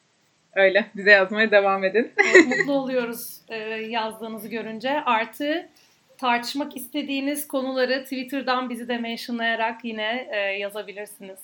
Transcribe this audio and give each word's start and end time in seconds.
Öyle, 0.55 0.85
bize 0.95 1.11
yazmaya 1.11 1.51
devam 1.51 1.83
edin. 1.83 2.11
Evet, 2.17 2.47
mutlu 2.57 2.73
oluyoruz 2.73 3.41
e, 3.49 3.57
yazdığınızı 3.67 4.48
görünce. 4.48 4.89
Artı 4.89 5.70
tartışmak 6.17 6.77
istediğiniz 6.77 7.48
konuları 7.48 8.03
Twitter'dan 8.03 8.70
bizi 8.70 8.87
de 8.87 8.98
mentionlayarak 8.98 9.85
yine 9.85 10.27
e, 10.31 10.37
yazabilirsiniz. 10.37 11.39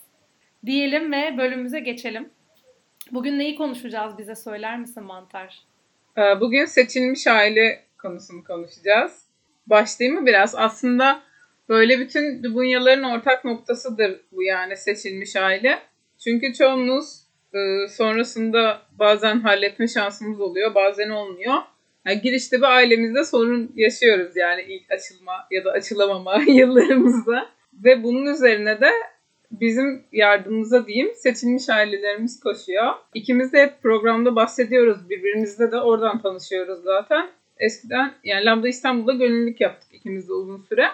Diyelim 0.65 1.11
ve 1.11 1.37
bölümümüze 1.37 1.79
geçelim. 1.79 2.29
Bugün 3.11 3.39
neyi 3.39 3.55
konuşacağız 3.55 4.17
bize 4.17 4.35
söyler 4.35 4.79
misin 4.79 5.03
Mantar? 5.03 5.59
Ee, 6.17 6.39
bugün 6.39 6.65
seçilmiş 6.65 7.27
aile 7.27 7.83
konusunu 7.97 8.43
konuşacağız. 8.43 9.23
Başlayayım 9.67 10.19
mı 10.19 10.25
biraz? 10.25 10.55
Aslında 10.55 11.21
böyle 11.69 11.99
bütün 11.99 12.43
dubunyaların 12.43 13.03
ortak 13.03 13.45
noktasıdır 13.45 14.21
bu 14.31 14.43
yani 14.43 14.77
seçilmiş 14.77 15.35
aile. 15.35 15.79
Çünkü 16.23 16.53
çoğumuz 16.53 17.26
e, 17.53 17.87
sonrasında 17.87 18.81
bazen 18.99 19.39
halletme 19.39 19.87
şansımız 19.87 20.41
oluyor, 20.41 20.75
bazen 20.75 21.09
olmuyor. 21.09 21.55
Yani 22.05 22.21
girişte 22.21 22.57
bir 22.57 22.75
ailemizde 22.75 23.23
sorun 23.23 23.71
yaşıyoruz 23.75 24.35
yani 24.35 24.61
ilk 24.61 24.91
açılma 24.91 25.47
ya 25.51 25.65
da 25.65 25.71
açılamama 25.71 26.41
yıllarımızda. 26.47 27.49
Ve 27.83 28.03
bunun 28.03 28.25
üzerine 28.25 28.81
de 28.81 28.89
bizim 29.51 30.03
yardımımıza 30.11 30.87
diyeyim 30.87 31.11
seçilmiş 31.15 31.69
ailelerimiz 31.69 32.39
koşuyor. 32.39 32.93
İkimiz 33.13 33.53
de 33.53 33.61
hep 33.61 33.81
programda 33.83 34.35
bahsediyoruz 34.35 35.09
birbirimizle 35.09 35.71
de 35.71 35.77
oradan 35.81 36.21
tanışıyoruz 36.21 36.83
zaten. 36.83 37.29
Eskiden 37.59 38.13
yani 38.23 38.45
Lambda 38.45 38.67
İstanbul'da 38.67 39.13
gönüllülük 39.13 39.61
yaptık 39.61 39.93
ikimiz 39.93 40.29
de 40.29 40.33
uzun 40.33 40.57
süre. 40.57 40.87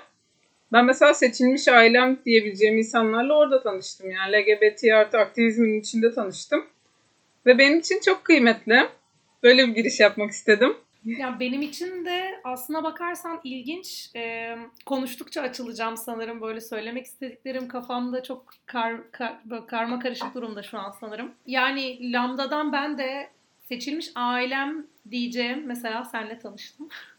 Ben 0.74 0.86
mesela 0.86 1.14
seçilmiş 1.14 1.68
ailem 1.68 2.18
diyebileceğim 2.26 2.78
insanlarla 2.78 3.34
orada 3.34 3.64
tanıştım. 3.64 4.12
Yani 4.12 4.32
LGBT 4.32 4.84
artı 4.94 5.18
aktivizmin 5.18 5.80
içinde 5.80 6.14
tanıştım. 6.14 6.66
Ve 7.46 7.58
benim 7.58 7.80
için 7.80 8.00
çok 8.06 8.24
kıymetli. 8.24 8.90
Böyle 9.44 9.68
bir 9.68 9.76
giriş 9.76 10.00
yapmak 10.00 10.32
istedim. 10.32 10.78
Ya 11.06 11.38
benim 11.40 11.62
için 11.62 12.06
de 12.06 12.42
aslına 12.44 12.84
bakarsan 12.84 13.42
ilginç. 13.44 14.10
E, 14.16 14.56
konuştukça 14.86 15.42
açılacağım 15.42 15.98
sanırım. 15.98 16.42
Böyle 16.42 16.62
söylemek 16.62 17.06
istediklerim 17.06 17.68
kafamda 17.68 18.24
çok 18.24 18.46
kar, 18.66 19.12
kar, 19.12 19.38
karma 19.68 20.00
karışık 20.00 20.36
durumda 20.36 20.64
şu 20.64 20.78
an 20.78 20.92
sanırım. 21.00 21.32
Yani 21.48 22.14
Lambda'dan 22.14 22.74
ben 22.74 22.98
de 22.98 23.30
seçilmiş 23.60 24.12
ailem 24.16 24.88
diyeceğim. 25.12 25.64
Mesela 25.66 26.06
senle 26.06 26.40
tanıştım. 26.40 26.90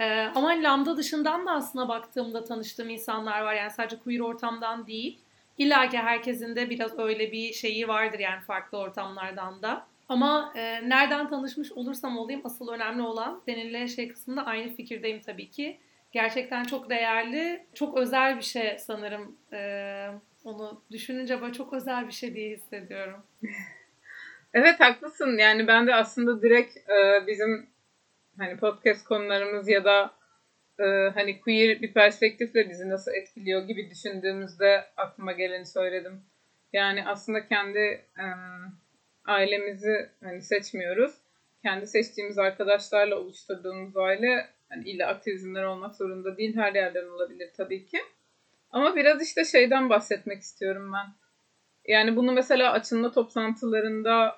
e, 0.00 0.30
ama 0.34 0.48
Lambda 0.48 0.96
dışından 0.96 1.46
da 1.46 1.50
aslına 1.50 1.88
baktığımda 1.88 2.44
tanıştığım 2.44 2.90
insanlar 2.90 3.40
var. 3.42 3.54
Yani 3.54 3.70
sadece 3.70 3.98
queer 3.98 4.20
ortamdan 4.20 4.86
değil. 4.86 5.18
İlla 5.58 5.88
ki 5.88 5.98
herkesin 5.98 6.56
de 6.56 6.70
biraz 6.70 6.98
öyle 6.98 7.32
bir 7.32 7.52
şeyi 7.52 7.88
vardır 7.88 8.18
yani 8.18 8.40
farklı 8.40 8.78
ortamlardan 8.78 9.62
da. 9.62 9.86
Ama 10.08 10.52
e, 10.56 10.88
nereden 10.88 11.28
tanışmış 11.28 11.72
olursam 11.72 12.18
olayım 12.18 12.40
asıl 12.44 12.68
önemli 12.68 13.02
olan 13.02 13.42
seninle 13.46 13.88
şey 13.88 14.08
kısmında 14.08 14.46
aynı 14.46 14.74
fikirdeyim 14.74 15.20
tabii 15.20 15.50
ki. 15.50 15.78
Gerçekten 16.12 16.64
çok 16.64 16.90
değerli, 16.90 17.66
çok 17.74 17.98
özel 17.98 18.36
bir 18.36 18.42
şey 18.42 18.78
sanırım. 18.78 19.36
E, 19.52 20.08
onu 20.44 20.82
düşününce 20.90 21.40
böyle 21.40 21.52
çok 21.52 21.72
özel 21.72 22.06
bir 22.06 22.12
şey 22.12 22.34
diye 22.34 22.56
hissediyorum. 22.56 23.22
evet 24.54 24.80
haklısın. 24.80 25.38
Yani 25.38 25.66
ben 25.66 25.86
de 25.86 25.94
aslında 25.94 26.42
direkt 26.42 26.76
e, 26.76 27.26
bizim 27.26 27.66
hani 28.38 28.56
podcast 28.56 29.04
konularımız 29.04 29.68
ya 29.68 29.84
da 29.84 30.10
e, 30.78 30.84
hani 31.14 31.40
queer 31.40 31.82
bir 31.82 31.92
perspektifle 31.92 32.70
bizi 32.70 32.88
nasıl 32.88 33.12
etkiliyor 33.12 33.62
gibi 33.62 33.90
düşündüğümüzde 33.90 34.84
aklıma 34.96 35.32
geleni 35.32 35.66
söyledim. 35.66 36.20
Yani 36.72 37.06
aslında 37.06 37.46
kendi 37.46 37.78
e, 37.78 38.24
ailemizi 39.24 40.10
hani 40.22 40.42
seçmiyoruz. 40.42 41.14
Kendi 41.62 41.86
seçtiğimiz 41.86 42.38
arkadaşlarla 42.38 43.16
oluşturduğumuz 43.16 43.96
aile 43.96 44.48
hani 44.68 44.90
illa 44.90 45.08
aktivizmler 45.08 45.62
olmak 45.62 45.94
zorunda 45.94 46.36
değil. 46.36 46.56
Her 46.56 46.74
yerden 46.74 47.06
olabilir 47.06 47.50
tabii 47.56 47.86
ki. 47.86 47.98
Ama 48.70 48.96
biraz 48.96 49.22
işte 49.22 49.44
şeyden 49.44 49.90
bahsetmek 49.90 50.42
istiyorum 50.42 50.92
ben. 50.92 51.06
Yani 51.92 52.16
bunu 52.16 52.32
mesela 52.32 52.72
açılma 52.72 53.12
toplantılarında 53.12 54.36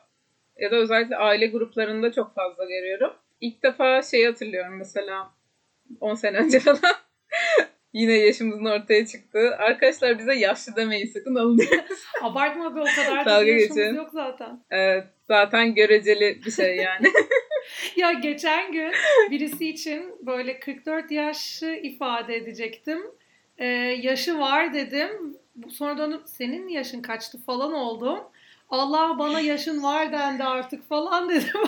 ya 0.56 0.70
da 0.70 0.76
özellikle 0.76 1.16
aile 1.16 1.46
gruplarında 1.46 2.12
çok 2.12 2.34
fazla 2.34 2.64
görüyorum. 2.64 3.12
İlk 3.40 3.62
defa 3.62 4.02
şey 4.02 4.24
hatırlıyorum 4.26 4.76
mesela 4.76 5.32
10 6.00 6.14
sene 6.14 6.36
önce 6.36 6.58
falan 6.60 6.96
Yine 7.94 8.12
yaşımızın 8.12 8.64
ortaya 8.64 9.06
çıktı. 9.06 9.56
Arkadaşlar 9.58 10.18
bize 10.18 10.34
yaşlı 10.34 10.76
demeyin 10.76 11.06
sakın 11.06 11.34
alınıyoruz. 11.34 12.04
Abartma 12.22 12.76
be 12.76 12.80
o 12.80 12.84
kadar 12.84 13.24
da 13.24 13.44
yaşımız 13.44 13.76
geçin. 13.76 13.94
yok 13.94 14.10
zaten. 14.12 14.60
Evet 14.70 15.04
zaten 15.28 15.74
göreceli 15.74 16.40
bir 16.46 16.50
şey 16.50 16.76
yani. 16.76 17.06
ya 17.96 18.12
geçen 18.12 18.72
gün 18.72 18.92
birisi 19.30 19.68
için 19.68 20.26
böyle 20.26 20.60
44 20.60 21.10
yaşı 21.10 21.80
ifade 21.82 22.36
edecektim. 22.36 23.02
Ee, 23.58 23.66
yaşı 24.02 24.38
var 24.38 24.74
dedim. 24.74 25.36
Sonra 25.68 25.98
dönüp 25.98 26.22
senin 26.26 26.68
yaşın 26.68 27.02
kaçtı 27.02 27.38
falan 27.44 27.72
oldum. 27.72 28.18
Allah 28.70 29.18
bana 29.18 29.40
yaşın 29.40 29.82
var 29.82 30.12
dendi 30.12 30.44
artık 30.44 30.88
falan 30.88 31.28
dedim. 31.28 31.60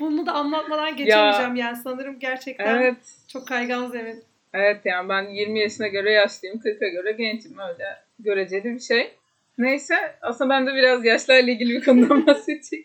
Bunu 0.00 0.26
da 0.26 0.32
anlatmadan 0.32 0.96
geçemeyeceğim 0.96 1.56
ya, 1.56 1.66
yani 1.66 1.76
sanırım 1.76 2.18
gerçekten 2.18 2.76
evet. 2.76 2.96
çok 3.28 3.48
kaygan 3.48 3.86
zemin. 3.90 4.24
Evet 4.54 4.80
yani 4.84 5.08
ben 5.08 5.22
20 5.22 5.60
yaşına 5.60 5.88
göre 5.88 6.12
yaşlıyım, 6.12 6.56
40'a 6.56 6.88
göre 6.88 7.12
gençim 7.12 7.58
öyle 7.58 7.84
göreceli 8.18 8.64
bir 8.64 8.80
şey. 8.80 9.10
Neyse 9.58 9.94
aslında 10.20 10.50
ben 10.50 10.66
de 10.66 10.74
biraz 10.74 11.04
yaşlarla 11.04 11.50
ilgili 11.50 11.74
bir 11.74 11.84
konudan 11.84 12.26
bahsedeyim. 12.26 12.84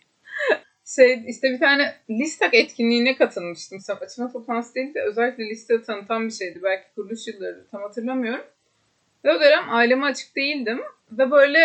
şey 0.86 1.24
işte 1.28 1.52
bir 1.52 1.60
tane 1.60 1.96
listak 2.10 2.54
etkinliğine 2.54 3.16
katılmıştım. 3.16 3.80
Açma 4.02 4.32
toplantısı 4.32 4.76
değil 4.76 4.94
de 4.94 5.02
özellikle 5.02 5.50
liste 5.50 5.82
tanıtan 5.82 6.28
bir 6.28 6.34
şeydi. 6.34 6.60
Belki 6.64 6.86
kuruluş 6.96 7.28
yılları 7.28 7.68
tam 7.72 7.82
hatırlamıyorum. 7.82 8.46
Ve 9.26 9.32
o 9.34 9.40
dönem 9.40 9.70
aileme 9.70 10.06
açık 10.06 10.36
değildim. 10.36 10.82
Ve 11.12 11.32
böyle 11.32 11.60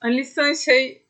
hani 0.00 0.16
listenin 0.16 0.54
şey 0.54 1.02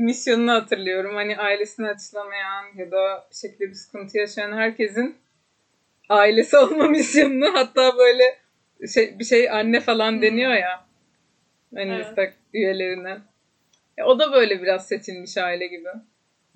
misyonunu 0.00 0.52
hatırlıyorum. 0.52 1.14
Hani 1.14 1.38
ailesini 1.38 1.88
açılamayan 1.88 2.64
ya 2.76 2.90
da 2.90 3.26
bir 3.30 3.36
şekilde 3.36 3.68
bir 3.68 3.74
sıkıntı 3.74 4.18
yaşayan 4.18 4.52
herkesin 4.52 5.16
ailesi 6.08 6.56
olma 6.58 6.88
misyonunu 6.88 7.54
hatta 7.54 7.98
böyle 7.98 8.38
şey, 8.94 9.18
bir 9.18 9.24
şey 9.24 9.50
anne 9.50 9.80
falan 9.80 10.22
deniyor 10.22 10.52
ya. 10.52 10.86
Hani 11.74 11.92
evet. 11.92 12.06
istek 12.06 12.32
üyelerine. 12.54 13.18
E, 13.98 14.02
o 14.02 14.18
da 14.18 14.32
böyle 14.32 14.62
biraz 14.62 14.88
seçilmiş 14.88 15.36
aile 15.36 15.66
gibi 15.66 15.88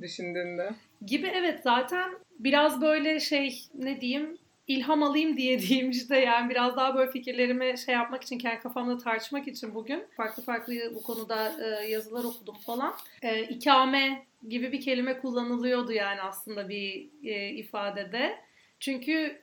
düşündüğünde. 0.01 0.71
Gibi 1.07 1.27
evet 1.35 1.61
zaten 1.65 2.11
biraz 2.39 2.83
böyle 2.83 3.21
şey 3.21 3.63
ne 3.75 4.01
diyeyim 4.01 4.39
ilham 4.67 5.03
alayım 5.03 5.37
diye 5.37 5.59
diyeyim 5.59 5.91
işte 5.91 6.19
yani 6.19 6.51
biraz 6.51 6.77
daha 6.77 6.95
böyle 6.95 7.11
fikirlerimi 7.11 7.79
şey 7.79 7.95
yapmak 7.95 8.23
için 8.23 8.39
kendi 8.39 8.61
kafamda 8.61 8.99
tartışmak 8.99 9.49
için 9.49 9.75
bugün 9.75 10.05
farklı 10.17 10.43
farklı 10.43 10.75
bu 10.95 11.03
konuda 11.03 11.53
e, 11.63 11.89
yazılar 11.89 12.25
okudum 12.25 12.57
falan. 12.67 12.95
E, 13.23 13.43
ikame 13.43 14.27
gibi 14.49 14.73
bir 14.73 14.81
kelime 14.81 15.19
kullanılıyordu 15.19 15.93
yani 15.93 16.21
aslında 16.21 16.69
bir 16.69 17.11
e, 17.23 17.49
ifadede. 17.49 18.39
Çünkü 18.81 19.43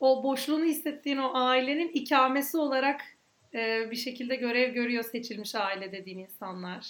o 0.00 0.22
boşluğunu 0.22 0.64
hissettiğin 0.64 1.16
o 1.16 1.30
ailenin 1.34 1.88
ikamesi 1.88 2.56
olarak 2.56 3.00
e, 3.54 3.90
bir 3.90 3.96
şekilde 3.96 4.36
görev 4.36 4.74
görüyor 4.74 5.04
seçilmiş 5.04 5.54
aile 5.54 5.92
dediğin 5.92 6.18
insanlar. 6.18 6.86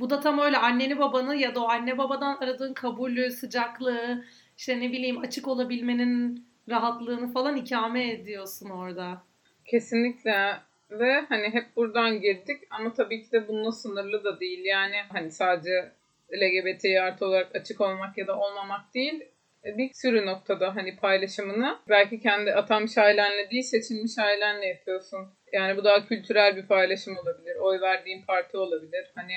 Bu 0.00 0.10
da 0.10 0.20
tam 0.20 0.38
öyle 0.38 0.56
anneni 0.56 0.98
babanı 0.98 1.36
ya 1.36 1.54
da 1.54 1.60
o 1.60 1.68
anne 1.68 1.98
babadan 1.98 2.36
aradığın 2.36 2.74
kabulü, 2.74 3.30
sıcaklığı, 3.30 4.24
işte 4.58 4.80
ne 4.80 4.92
bileyim 4.92 5.18
açık 5.18 5.48
olabilmenin 5.48 6.45
rahatlığını 6.68 7.32
falan 7.32 7.56
ikame 7.56 8.10
ediyorsun 8.10 8.70
orada. 8.70 9.22
Kesinlikle 9.64 10.56
ve 10.90 11.20
hani 11.28 11.50
hep 11.50 11.76
buradan 11.76 12.20
girdik 12.20 12.60
ama 12.70 12.92
tabii 12.92 13.22
ki 13.22 13.32
de 13.32 13.48
bununla 13.48 13.72
sınırlı 13.72 14.24
da 14.24 14.40
değil. 14.40 14.64
Yani 14.64 14.96
hani 15.08 15.30
sadece 15.30 15.92
LGBT 16.32 16.84
artı 17.02 17.26
olarak 17.26 17.56
açık 17.56 17.80
olmak 17.80 18.18
ya 18.18 18.26
da 18.26 18.38
olmamak 18.38 18.94
değil 18.94 19.24
bir 19.66 19.90
sürü 19.94 20.26
noktada 20.26 20.76
hani 20.76 20.96
paylaşımını 20.96 21.78
belki 21.88 22.20
kendi 22.20 22.54
atanmış 22.54 22.98
ailenle 22.98 23.50
değil 23.50 23.62
seçilmiş 23.62 24.18
ailenle 24.18 24.66
yapıyorsun. 24.66 25.28
Yani 25.52 25.76
bu 25.76 25.84
daha 25.84 26.06
kültürel 26.06 26.56
bir 26.56 26.66
paylaşım 26.66 27.16
olabilir. 27.18 27.56
Oy 27.56 27.80
verdiğin 27.80 28.22
parti 28.22 28.56
olabilir. 28.56 29.10
Hani 29.14 29.34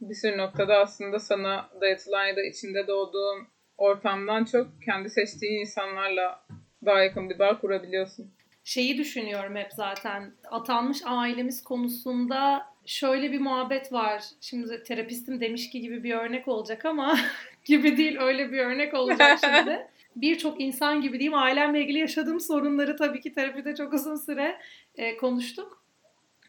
bir 0.00 0.14
sürü 0.14 0.38
noktada 0.38 0.78
aslında 0.78 1.18
sana 1.18 1.70
dayatılan 1.80 2.26
ya 2.26 2.36
da 2.36 2.42
içinde 2.42 2.86
doğduğun 2.86 3.48
ortamdan 3.80 4.44
çok 4.44 4.82
kendi 4.84 5.10
seçtiğin 5.10 5.60
insanlarla 5.60 6.44
daha 6.84 7.02
yakın 7.02 7.30
bir 7.30 7.38
bağ 7.38 7.58
kurabiliyorsun. 7.58 8.30
Şeyi 8.64 8.98
düşünüyorum 8.98 9.56
hep 9.56 9.72
zaten 9.72 10.32
atanmış 10.50 11.02
ailemiz 11.04 11.64
konusunda 11.64 12.66
şöyle 12.86 13.32
bir 13.32 13.40
muhabbet 13.40 13.92
var. 13.92 14.24
Şimdi 14.40 14.82
terapistim 14.82 15.40
demiş 15.40 15.70
ki 15.70 15.80
gibi 15.80 16.04
bir 16.04 16.14
örnek 16.14 16.48
olacak 16.48 16.84
ama 16.84 17.18
gibi 17.64 17.96
değil 17.96 18.18
öyle 18.20 18.52
bir 18.52 18.58
örnek 18.58 18.94
olacak 18.94 19.38
şimdi. 19.44 19.86
Birçok 20.16 20.60
insan 20.60 21.00
gibi 21.00 21.18
diyeyim 21.18 21.38
ailemle 21.38 21.80
ilgili 21.80 21.98
yaşadığım 21.98 22.40
sorunları 22.40 22.96
tabii 22.96 23.20
ki 23.20 23.32
terapide 23.32 23.74
çok 23.74 23.92
uzun 23.92 24.16
süre 24.16 24.58
e, 24.96 25.16
konuştuk. 25.16 25.84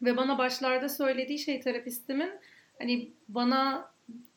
Ve 0.01 0.17
bana 0.17 0.37
başlarda 0.37 0.89
söylediği 0.89 1.39
şey 1.39 1.61
terapistimin 1.61 2.31
hani 2.79 3.11
bana 3.27 3.91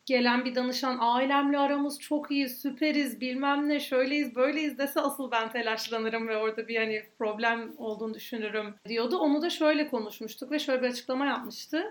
gelen 0.07 0.45
bir 0.45 0.55
danışan 0.55 0.99
ailemle 1.01 1.59
aramız 1.59 2.01
çok 2.01 2.31
iyi, 2.31 2.49
süperiz, 2.49 3.21
bilmem 3.21 3.69
ne, 3.69 3.81
şöyleyiz, 3.81 4.37
böyleyiz 4.37 4.79
dese 4.79 5.01
asıl 5.01 5.31
ben 5.31 5.53
telaşlanırım 5.53 6.29
ve 6.29 6.37
orada 6.37 6.69
bir 6.69 6.77
hani 6.77 7.03
problem 7.19 7.73
olduğunu 7.79 8.15
düşünürüm 8.15 8.75
diyordu. 8.89 9.19
Onu 9.19 9.43
da 9.43 9.51
şöyle 9.51 9.89
konuşmuştuk 9.89 10.51
ve 10.51 10.59
şöyle 10.59 10.83
bir 10.83 10.89
açıklama 10.89 11.27
yapmıştı. 11.27 11.85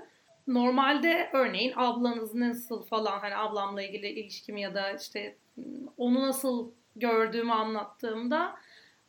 Normalde 0.47 1.29
örneğin 1.33 1.73
ablanız 1.75 2.33
nasıl 2.33 2.83
falan 2.83 3.19
hani 3.19 3.35
ablamla 3.35 3.81
ilgili 3.81 4.07
ilişkimi 4.07 4.61
ya 4.61 4.75
da 4.75 4.91
işte 4.91 5.37
onu 5.97 6.21
nasıl 6.21 6.71
gördüğümü 6.95 7.51
anlattığımda 7.51 8.55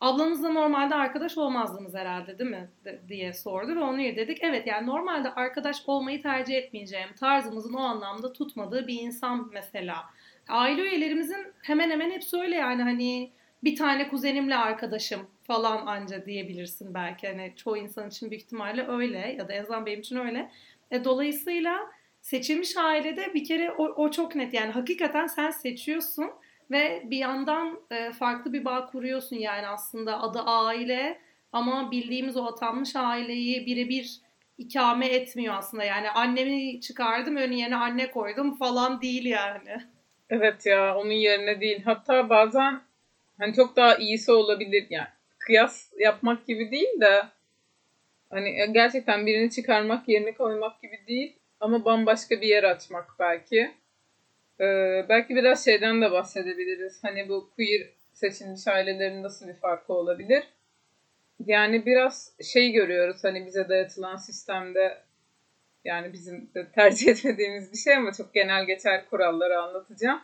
ablanızla 0.05 0.49
normalde 0.49 0.95
arkadaş 0.95 1.39
olmazdınız 1.39 1.95
herhalde 1.95 2.39
değil 2.39 2.51
mi 2.51 2.71
diye 3.09 3.33
sordu 3.33 3.77
ve 3.77 3.81
onu 3.81 3.99
dedik. 3.99 4.39
Evet 4.43 4.67
yani 4.67 4.87
normalde 4.87 5.31
arkadaş 5.31 5.83
olmayı 5.87 6.23
tercih 6.23 6.55
etmeyeceğim 6.55 7.09
tarzımızın 7.21 7.75
o 7.75 7.81
anlamda 7.81 8.33
tutmadığı 8.33 8.87
bir 8.87 9.01
insan 9.01 9.51
mesela. 9.53 10.05
Aile 10.49 10.83
üyelerimizin 10.83 11.47
hemen 11.63 11.91
hemen 11.91 12.11
hepsi 12.11 12.37
öyle 12.37 12.55
yani 12.55 12.83
hani 12.83 13.31
bir 13.65 13.77
tane 13.77 14.09
kuzenimle 14.09 14.57
arkadaşım 14.57 15.27
falan 15.43 15.87
anca 15.87 16.27
diyebilirsin 16.27 16.95
belki. 16.95 17.29
Hani 17.29 17.53
çoğu 17.57 17.77
insan 17.77 18.09
için 18.09 18.31
büyük 18.31 18.43
ihtimalle 18.43 18.89
öyle 18.89 19.35
ya 19.39 19.49
da 19.49 19.53
en 19.53 19.63
azından 19.63 19.87
benim 19.87 20.01
için 20.01 20.17
öyle. 20.17 20.51
E, 20.91 21.05
dolayısıyla 21.05 21.91
seçilmiş 22.21 22.77
ailede 22.77 23.35
bir 23.35 23.45
kere 23.45 23.71
o, 23.71 23.85
o 23.85 24.11
çok 24.11 24.35
net 24.35 24.55
yani 24.55 24.71
hakikaten 24.73 25.27
sen 25.27 25.51
seçiyorsun 25.51 26.31
ve 26.71 27.03
bir 27.05 27.19
yandan 27.19 27.81
e, 27.91 28.13
farklı 28.13 28.53
bir 28.53 28.65
bağ 28.65 28.87
kuruyorsun 28.87 29.37
yani 29.37 29.67
aslında 29.67 30.23
adı 30.23 30.41
aile 30.41 31.21
ama 31.53 31.91
bildiğimiz 31.91 32.37
o 32.37 32.45
atanmış 32.45 32.97
aileyi 32.97 33.67
birebir 33.67 34.21
ikame 34.59 35.07
etmiyor 35.07 35.55
aslında. 35.55 35.85
Yani 35.85 36.11
annemi 36.11 36.81
çıkardım 36.81 37.37
önü 37.37 37.55
yerine 37.55 37.77
anne 37.77 38.11
koydum 38.11 38.57
falan 38.57 39.03
değil 39.03 39.25
yani. 39.25 39.77
Evet 40.31 40.67
ya 40.67 40.97
onun 40.97 41.11
yerine 41.11 41.61
değil. 41.61 41.83
Hatta 41.85 42.29
bazen 42.29 42.81
hani 43.39 43.55
çok 43.55 43.77
daha 43.77 43.95
iyisi 43.97 44.33
olabilir 44.33 44.87
yani. 44.91 45.09
Kıyas 45.39 45.93
yapmak 45.99 46.47
gibi 46.47 46.71
değil 46.71 47.01
de 47.01 47.23
hani 48.31 48.73
gerçekten 48.73 49.27
birini 49.27 49.51
çıkarmak 49.51 50.09
yerine 50.09 50.35
koymak 50.35 50.83
gibi 50.83 51.01
değil 51.09 51.37
ama 51.61 51.85
bambaşka 51.85 52.41
bir 52.41 52.47
yer 52.47 52.65
açmak 52.65 53.09
belki. 53.19 53.71
Ee, 54.61 55.07
belki 55.09 55.37
biraz 55.37 55.65
şeyden 55.65 56.03
de 56.03 56.11
bahsedebiliriz. 56.11 57.05
Hani 57.05 57.29
bu 57.29 57.51
queer 57.57 57.89
seçilmiş 58.13 58.69
ailelerin 58.69 59.23
nasıl 59.23 59.49
bir 59.49 59.55
farkı 59.55 59.93
olabilir? 59.93 60.45
Yani 61.47 61.87
biraz 61.87 62.33
şey 62.53 62.73
görüyoruz 62.73 63.25
hani 63.25 63.47
bize 63.47 63.69
dayatılan 63.69 64.17
sistemde 64.17 64.99
yani 65.85 66.13
bizim 66.13 66.51
de 66.55 66.67
tercih 66.75 67.09
etmediğimiz 67.13 67.73
bir 67.73 67.77
şey 67.77 67.95
ama 67.95 68.13
çok 68.13 68.35
genel 68.35 68.65
geçer 68.65 69.05
kuralları 69.11 69.59
anlatacağım. 69.59 70.21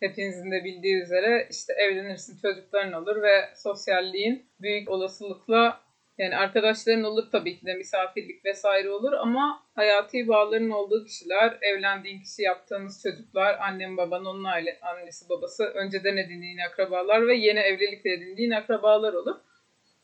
Hepinizin 0.00 0.50
de 0.50 0.64
bildiği 0.64 1.02
üzere 1.02 1.46
işte 1.50 1.72
evlenirsin 1.72 2.38
çocukların 2.42 2.92
olur 2.92 3.22
ve 3.22 3.48
sosyalliğin 3.56 4.46
büyük 4.60 4.90
olasılıkla 4.90 5.80
yani 6.18 6.36
arkadaşların 6.36 7.04
olur 7.04 7.30
tabii 7.32 7.58
ki 7.58 7.66
de 7.66 7.74
misafirlik 7.74 8.44
vesaire 8.44 8.90
olur 8.90 9.12
ama 9.12 9.62
hayati 9.74 10.28
bağların 10.28 10.70
olduğu 10.70 11.04
kişiler, 11.04 11.58
evlendiğin 11.62 12.22
kişi 12.22 12.42
yaptığınız 12.42 13.02
çocuklar, 13.02 13.58
annen 13.60 13.96
baban, 13.96 14.24
onun 14.24 14.44
aile, 14.44 14.78
annesi 14.82 15.28
babası, 15.28 15.64
önceden 15.64 16.16
edindiğin 16.16 16.58
akrabalar 16.58 17.26
ve 17.26 17.36
yeni 17.36 17.58
evlilik 17.58 18.06
edindiğin 18.06 18.50
akrabalar 18.50 19.12
olur. 19.12 19.36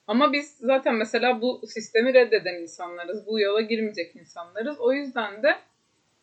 Ama 0.06 0.32
biz 0.32 0.56
zaten 0.60 0.94
mesela 0.94 1.40
bu 1.40 1.62
sistemi 1.66 2.14
reddeden 2.14 2.54
insanlarız. 2.54 3.26
Bu 3.26 3.40
yola 3.40 3.60
girmeyecek 3.60 4.16
insanlarız. 4.16 4.80
O 4.80 4.92
yüzden 4.92 5.42
de 5.42 5.56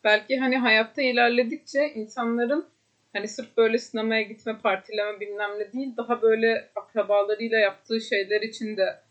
belki 0.03 0.37
hani 0.37 0.57
hayatta 0.57 1.01
ilerledikçe 1.01 1.89
insanların 1.95 2.65
hani 3.13 3.27
sırf 3.27 3.57
böyle 3.57 3.77
sinemaya 3.77 4.21
gitme, 4.21 4.57
partileme 4.63 5.19
bilmem 5.19 5.59
ne 5.59 5.73
değil 5.73 5.97
daha 5.97 6.21
böyle 6.21 6.69
akrabalarıyla 6.75 7.59
yaptığı 7.59 8.01
şeyler 8.01 8.41
için 8.41 8.77
de 8.77 9.01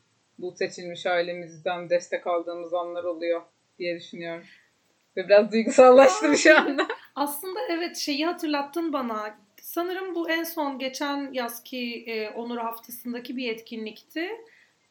bu 0.43 0.53
seçilmiş 0.53 1.07
ailemizden 1.07 1.91
destek 1.91 2.27
aldığımız 2.27 2.75
anlar 2.75 3.05
oluyor 3.05 3.43
diye 3.79 3.97
düşünüyorum. 3.97 4.45
Ve 5.17 5.29
biraz 5.29 5.53
duygusallaştım 5.53 6.37
şu 6.37 6.59
anda. 6.59 6.89
Aslında 7.15 7.61
evet 7.71 7.97
şeyi 7.97 8.27
hatırlattın 8.27 8.93
bana. 8.93 9.39
Sanırım 9.63 10.15
bu 10.15 10.31
en 10.31 10.45
son 10.45 10.79
geçen 10.79 11.33
yazki 11.33 12.05
e, 12.07 12.31
Onur 12.31 12.59
haftasındaki 12.59 13.37
bir 13.37 13.51
etkinlikti. 13.51 14.29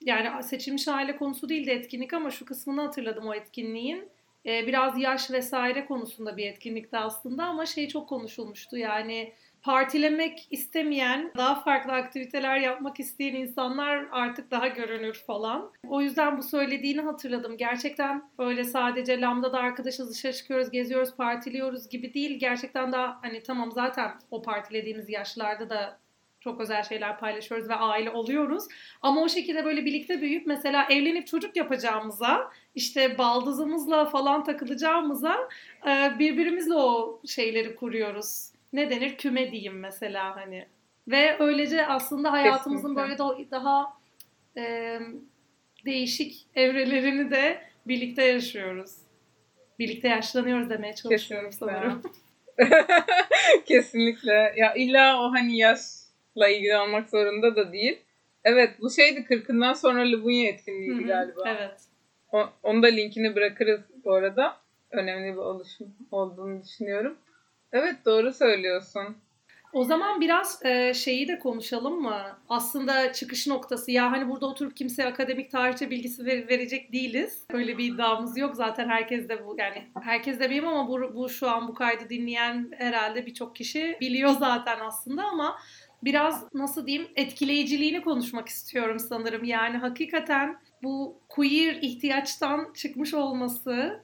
Yani 0.01 0.43
seçilmiş 0.43 0.87
aile 0.87 1.17
konusu 1.17 1.49
değil 1.49 1.67
de 1.67 1.73
etkinlik 1.73 2.13
ama 2.13 2.31
şu 2.31 2.45
kısmını 2.45 2.81
hatırladım 2.81 3.27
o 3.27 3.33
etkinliğin. 3.33 4.09
E, 4.45 4.67
biraz 4.67 5.01
yaş 5.01 5.31
vesaire 5.31 5.85
konusunda 5.85 6.37
bir 6.37 6.45
etkinlikti 6.45 6.97
aslında 6.97 7.43
ama 7.43 7.65
şey 7.65 7.87
çok 7.87 8.09
konuşulmuştu. 8.09 8.77
Yani 8.77 9.33
partilemek 9.61 10.47
istemeyen, 10.51 11.31
daha 11.37 11.61
farklı 11.61 11.91
aktiviteler 11.91 12.57
yapmak 12.57 12.99
isteyen 12.99 13.35
insanlar 13.35 14.05
artık 14.11 14.51
daha 14.51 14.67
görünür 14.67 15.23
falan. 15.27 15.71
O 15.87 16.01
yüzden 16.01 16.37
bu 16.37 16.43
söylediğini 16.43 17.01
hatırladım. 17.01 17.57
Gerçekten 17.57 18.29
böyle 18.39 18.63
sadece 18.63 19.21
lambda 19.21 19.53
da 19.53 19.59
arkadaşız 19.59 20.09
dışarı 20.11 20.33
çıkıyoruz, 20.33 20.69
geziyoruz, 20.69 21.15
partiliyoruz 21.15 21.89
gibi 21.89 22.13
değil. 22.13 22.39
Gerçekten 22.39 22.91
daha 22.91 23.19
hani 23.21 23.43
tamam 23.43 23.71
zaten 23.71 24.11
o 24.31 24.41
partilediğimiz 24.41 25.09
yaşlarda 25.09 25.69
da 25.69 25.99
çok 26.39 26.61
özel 26.61 26.83
şeyler 26.83 27.19
paylaşıyoruz 27.19 27.69
ve 27.69 27.75
aile 27.75 28.09
oluyoruz. 28.09 28.63
Ama 29.01 29.21
o 29.21 29.29
şekilde 29.29 29.65
böyle 29.65 29.85
birlikte 29.85 30.21
büyüyüp 30.21 30.47
mesela 30.47 30.85
evlenip 30.89 31.27
çocuk 31.27 31.55
yapacağımıza, 31.55 32.51
işte 32.75 33.17
baldızımızla 33.17 34.05
falan 34.05 34.43
takılacağımıza 34.43 35.49
birbirimizle 36.19 36.73
o 36.73 37.21
şeyleri 37.27 37.75
kuruyoruz 37.75 38.51
ne 38.73 38.89
denir 38.89 39.17
küme 39.17 39.51
diyeyim 39.51 39.79
mesela 39.79 40.35
hani. 40.35 40.67
Ve 41.07 41.35
öylece 41.39 41.87
aslında 41.87 42.31
hayatımızın 42.31 42.95
Kesinlikle. 42.95 43.25
böyle 43.27 43.51
daha 43.51 43.93
e, 44.57 44.99
değişik 45.85 46.47
evrelerini 46.55 47.31
de 47.31 47.61
birlikte 47.85 48.23
yaşıyoruz. 48.23 48.91
Birlikte 49.79 50.07
yaşlanıyoruz 50.07 50.69
demeye 50.69 50.95
çalışıyorum 50.95 51.49
Kesinlikle. 51.49 51.77
sanırım. 51.77 52.01
Kesinlikle. 53.65 54.53
Ya 54.57 54.73
illa 54.73 55.21
o 55.21 55.31
hani 55.31 55.57
yaşla 55.57 56.47
ilgili 56.49 56.77
olmak 56.77 57.09
zorunda 57.09 57.55
da 57.55 57.73
değil. 57.73 57.99
Evet 58.43 58.69
bu 58.81 58.89
şeydi 58.91 59.19
40'ından 59.19 59.75
sonra 59.75 60.11
Lubunya 60.11 60.49
etkinliğiydi 60.49 61.03
galiba. 61.03 61.43
Evet. 61.47 61.81
O, 62.31 62.49
onu 62.63 62.83
da 62.83 62.87
linkini 62.87 63.35
bırakırız 63.35 63.81
bu 64.05 64.13
arada. 64.13 64.57
Önemli 64.91 65.33
bir 65.33 65.37
oluşum 65.37 65.95
olduğunu 66.11 66.63
düşünüyorum. 66.63 67.17
Evet 67.73 67.95
doğru 68.05 68.33
söylüyorsun. 68.33 69.17
O 69.73 69.83
zaman 69.83 70.21
biraz 70.21 70.65
e, 70.65 70.93
şeyi 70.93 71.27
de 71.27 71.39
konuşalım 71.39 72.01
mı? 72.01 72.21
Aslında 72.49 73.13
çıkış 73.13 73.47
noktası 73.47 73.91
ya 73.91 74.11
hani 74.11 74.29
burada 74.29 74.45
oturup 74.45 74.77
kimseye 74.77 75.07
akademik 75.07 75.51
tarihçe 75.51 75.89
bilgisi 75.89 76.25
ver, 76.25 76.47
verecek 76.47 76.93
değiliz. 76.93 77.43
Öyle 77.53 77.77
bir 77.77 77.93
iddiamız 77.93 78.37
yok 78.37 78.55
zaten 78.55 78.89
herkes 78.89 79.29
de 79.29 79.45
bu 79.45 79.55
yani 79.59 79.87
herkes 80.01 80.39
demeyeyim 80.39 80.67
ama 80.67 80.87
bu, 80.87 81.15
bu 81.15 81.29
şu 81.29 81.49
an 81.49 81.67
bu 81.67 81.73
kaydı 81.73 82.09
dinleyen 82.09 82.71
herhalde 82.77 83.25
birçok 83.25 83.55
kişi 83.55 83.97
biliyor 84.01 84.29
zaten 84.39 84.79
aslında 84.79 85.23
ama 85.23 85.59
biraz 86.03 86.53
nasıl 86.53 86.87
diyeyim 86.87 87.07
etkileyiciliğini 87.15 88.01
konuşmak 88.01 88.47
istiyorum 88.47 88.99
sanırım. 88.99 89.43
Yani 89.43 89.77
hakikaten 89.77 90.57
bu 90.83 91.17
queer 91.29 91.75
ihtiyaçtan 91.81 92.73
çıkmış 92.73 93.13
olması 93.13 94.03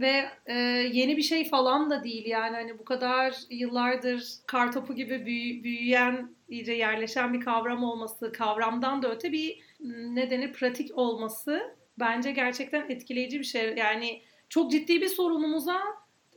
ve 0.00 0.24
e, 0.46 0.54
yeni 0.92 1.16
bir 1.16 1.22
şey 1.22 1.48
falan 1.48 1.90
da 1.90 2.04
değil 2.04 2.26
yani. 2.26 2.56
Hani 2.56 2.78
bu 2.78 2.84
kadar 2.84 3.36
yıllardır 3.50 4.28
kartopu 4.46 4.94
gibi 4.94 5.26
büyü, 5.26 5.64
büyüyen 5.64 6.30
iyice 6.48 6.72
yerleşen 6.72 7.34
bir 7.34 7.40
kavram 7.40 7.84
olması 7.84 8.32
kavramdan 8.32 9.02
da 9.02 9.10
öte 9.10 9.32
bir 9.32 9.60
ne 9.90 10.30
denir 10.30 10.52
pratik 10.52 10.98
olması 10.98 11.76
bence 11.98 12.32
gerçekten 12.32 12.90
etkileyici 12.90 13.38
bir 13.38 13.44
şey. 13.44 13.74
Yani 13.76 14.22
çok 14.48 14.70
ciddi 14.70 15.00
bir 15.00 15.08
sorunumuza 15.08 15.80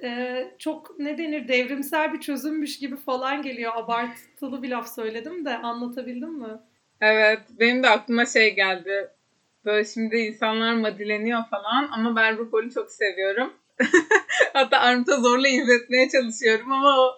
e, 0.03 0.43
çok 0.57 0.99
ne 0.99 1.17
denir 1.17 1.47
devrimsel 1.47 2.13
bir 2.13 2.19
çözümmüş 2.19 2.79
gibi 2.79 2.95
falan 2.95 3.41
geliyor. 3.41 3.71
Abartılı 3.75 4.63
bir 4.63 4.69
laf 4.69 4.93
söyledim 4.93 5.45
de 5.45 5.57
anlatabildim 5.57 6.33
mi? 6.39 6.59
Evet 7.01 7.39
benim 7.59 7.83
de 7.83 7.89
aklıma 7.89 8.25
şey 8.25 8.55
geldi 8.55 9.09
Böyle 9.67 9.85
şimdi 9.85 10.15
insanlar 10.17 10.73
madileniyor 10.73 11.41
falan 11.49 11.89
ama 11.91 12.15
ben 12.15 12.37
RuPaul'u 12.37 12.69
çok 12.69 12.91
seviyorum. 12.91 13.53
Hatta 14.53 14.79
Armut'a 14.79 15.15
zorla 15.15 15.47
izletmeye 15.47 16.09
çalışıyorum 16.09 16.71
ama 16.71 16.99
o 16.99 17.15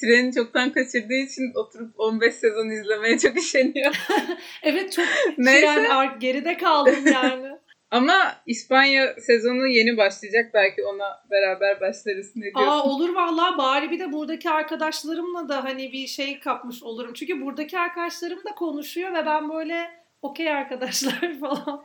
treni 0.00 0.34
çoktan 0.34 0.72
kaçırdığı 0.72 1.14
için 1.14 1.52
oturup 1.54 1.94
15 1.98 2.34
sezon 2.34 2.68
izlemeye 2.68 3.18
çok 3.18 3.36
üşeniyor. 3.36 4.08
evet 4.62 4.92
çok 4.92 5.06
Neyse. 5.38 5.66
yani 5.66 6.10
geride 6.20 6.56
kaldım 6.56 7.06
yani. 7.12 7.56
Ama 7.90 8.36
İspanya 8.46 9.14
sezonu 9.20 9.66
yeni 9.66 9.96
başlayacak. 9.96 10.50
Belki 10.54 10.84
ona 10.84 11.24
beraber 11.30 11.80
başlarız. 11.80 12.36
Ne 12.36 12.42
diyorsun? 12.42 12.70
Aa 12.70 12.84
olur 12.84 13.14
vallahi 13.14 13.58
bari 13.58 13.90
bir 13.90 13.98
de 13.98 14.12
buradaki 14.12 14.50
arkadaşlarımla 14.50 15.48
da 15.48 15.64
hani 15.64 15.92
bir 15.92 16.06
şey 16.06 16.40
kapmış 16.40 16.82
olurum. 16.82 17.12
Çünkü 17.12 17.40
buradaki 17.40 17.78
arkadaşlarım 17.78 18.38
da 18.38 18.54
konuşuyor 18.54 19.14
ve 19.14 19.26
ben 19.26 19.50
böyle 19.50 20.05
okey 20.30 20.52
arkadaşlar 20.52 21.38
falan. 21.40 21.84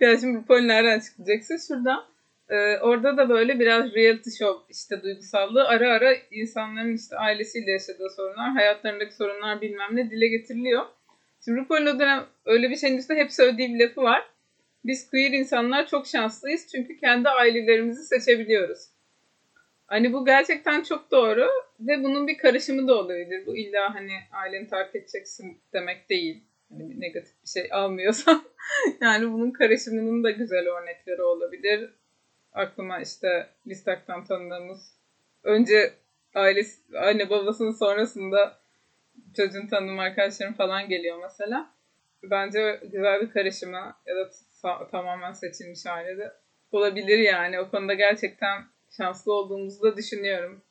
ya 0.00 0.18
şimdi 0.18 0.38
RuPaul 0.38 0.60
nereden 0.60 1.00
çıkacaksın? 1.00 1.58
Şuradan. 1.68 2.04
Ee, 2.48 2.78
orada 2.78 3.16
da 3.16 3.28
böyle 3.28 3.60
biraz 3.60 3.94
reality 3.94 4.30
show 4.30 4.72
işte 4.72 5.02
duygusallığı 5.02 5.68
ara 5.68 5.92
ara 5.92 6.14
insanların 6.30 6.96
işte 6.96 7.16
ailesiyle 7.16 7.70
yaşadığı 7.70 8.10
sorunlar, 8.16 8.50
hayatlarındaki 8.50 9.14
sorunlar 9.14 9.60
bilmem 9.60 9.96
ne 9.96 10.10
dile 10.10 10.28
getiriliyor. 10.28 10.86
Şimdi 11.44 11.60
RuPaul'un 11.60 11.86
o 11.86 11.98
dönem 11.98 12.26
öyle 12.44 12.70
bir 12.70 12.76
şeyin 12.76 12.98
üstünde 12.98 13.20
hep 13.20 13.32
söylediği 13.32 13.74
bir 13.74 13.80
lafı 13.80 14.02
var. 14.02 14.22
Biz 14.84 15.10
queer 15.10 15.30
insanlar 15.30 15.86
çok 15.86 16.06
şanslıyız 16.06 16.66
çünkü 16.72 16.96
kendi 16.96 17.28
ailelerimizi 17.28 18.02
seçebiliyoruz. 18.02 18.93
Hani 19.94 20.12
bu 20.12 20.24
gerçekten 20.24 20.82
çok 20.82 21.10
doğru 21.10 21.48
ve 21.80 22.04
bunun 22.04 22.26
bir 22.26 22.38
karışımı 22.38 22.88
da 22.88 22.94
olabilir. 22.94 23.46
Bu 23.46 23.56
illa 23.56 23.94
hani 23.94 24.12
aileni 24.32 24.68
terk 24.68 24.94
edeceksin 24.94 25.60
demek 25.72 26.10
değil. 26.10 26.44
Hani 26.68 27.00
negatif 27.00 27.32
bir 27.42 27.48
şey 27.48 27.68
almıyorsan. 27.72 28.44
yani 29.00 29.32
bunun 29.32 29.50
karışımının 29.50 30.24
da 30.24 30.30
güzel 30.30 30.68
örnekleri 30.68 31.22
olabilir. 31.22 31.90
Aklıma 32.52 33.00
işte 33.00 33.46
Listak'tan 33.66 34.24
tanıdığımız 34.24 34.98
önce 35.42 35.92
ailesi, 36.34 36.98
anne 36.98 37.30
babasının 37.30 37.72
sonrasında 37.72 38.58
çocuğun 39.36 39.66
tanıdığım 39.66 39.98
arkadaşlarım 39.98 40.54
falan 40.54 40.88
geliyor 40.88 41.18
mesela. 41.22 41.70
Bence 42.22 42.80
güzel 42.82 43.20
bir 43.20 43.30
karışımı 43.30 43.96
ya 44.06 44.16
da 44.16 44.30
tamamen 44.90 45.32
seçilmiş 45.32 45.86
ailede 45.86 46.32
olabilir 46.72 47.18
yani. 47.18 47.60
O 47.60 47.70
konuda 47.70 47.94
gerçekten 47.94 48.73
şanslı 48.96 49.32
olduğumuzu 49.32 49.82
da 49.82 49.96
düşünüyorum. 49.96 50.62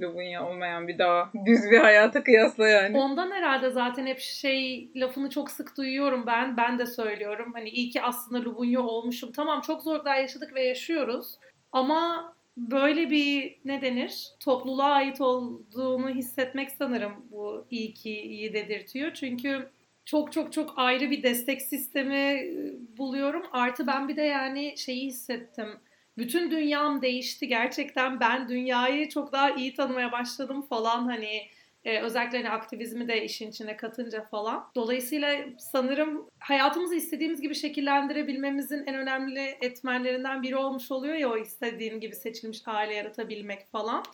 Lubunya 0.00 0.48
olmayan 0.48 0.88
bir 0.88 0.98
daha 0.98 1.32
düz 1.46 1.70
bir 1.70 1.78
hayata 1.78 2.24
kıyasla 2.24 2.68
yani. 2.68 2.98
Ondan 2.98 3.30
herhalde 3.30 3.70
zaten 3.70 4.06
hep 4.06 4.18
şey 4.18 4.90
lafını 4.96 5.30
çok 5.30 5.50
sık 5.50 5.76
duyuyorum 5.76 6.26
ben. 6.26 6.56
Ben 6.56 6.78
de 6.78 6.86
söylüyorum. 6.86 7.52
Hani 7.54 7.68
iyi 7.68 7.90
ki 7.90 8.02
aslında 8.02 8.44
Lubunya 8.44 8.80
olmuşum. 8.80 9.32
Tamam 9.32 9.60
çok 9.60 9.82
zorluklar 9.82 10.16
yaşadık 10.16 10.54
ve 10.54 10.64
yaşıyoruz. 10.64 11.38
Ama 11.72 12.34
böyle 12.56 13.10
bir 13.10 13.58
ne 13.64 13.82
denir? 13.82 14.28
Topluluğa 14.40 14.90
ait 14.90 15.20
olduğunu 15.20 16.08
hissetmek 16.08 16.70
sanırım 16.70 17.12
bu 17.30 17.66
iyi 17.70 17.94
ki 17.94 18.20
iyi 18.20 18.54
dedirtiyor. 18.54 19.12
Çünkü 19.14 19.68
çok 20.04 20.32
çok 20.32 20.52
çok 20.52 20.72
ayrı 20.76 21.10
bir 21.10 21.22
destek 21.22 21.62
sistemi 21.62 22.50
buluyorum. 22.98 23.42
Artı 23.52 23.86
ben 23.86 24.08
bir 24.08 24.16
de 24.16 24.22
yani 24.22 24.74
şeyi 24.76 25.06
hissettim 25.06 25.68
bütün 26.18 26.50
dünyam 26.50 27.02
değişti. 27.02 27.48
Gerçekten 27.48 28.20
ben 28.20 28.48
dünyayı 28.48 29.08
çok 29.08 29.32
daha 29.32 29.50
iyi 29.50 29.74
tanımaya 29.74 30.12
başladım 30.12 30.62
falan. 30.62 31.04
Hani 31.04 31.48
e, 31.84 32.00
özellikle 32.00 32.38
hani 32.38 32.50
aktivizmi 32.50 33.08
de 33.08 33.24
işin 33.24 33.50
içine 33.50 33.76
katınca 33.76 34.24
falan. 34.24 34.70
Dolayısıyla 34.74 35.36
sanırım 35.58 36.28
hayatımızı 36.38 36.94
istediğimiz 36.94 37.40
gibi 37.40 37.54
şekillendirebilmemizin 37.54 38.84
en 38.86 38.94
önemli 38.94 39.56
etmenlerinden 39.60 40.42
biri 40.42 40.56
olmuş 40.56 40.90
oluyor 40.90 41.14
ya 41.14 41.30
o 41.30 41.36
istediğim 41.36 42.00
gibi 42.00 42.14
seçilmiş 42.14 42.62
aile 42.66 42.94
yaratabilmek 42.94 43.66
falan 43.66 44.04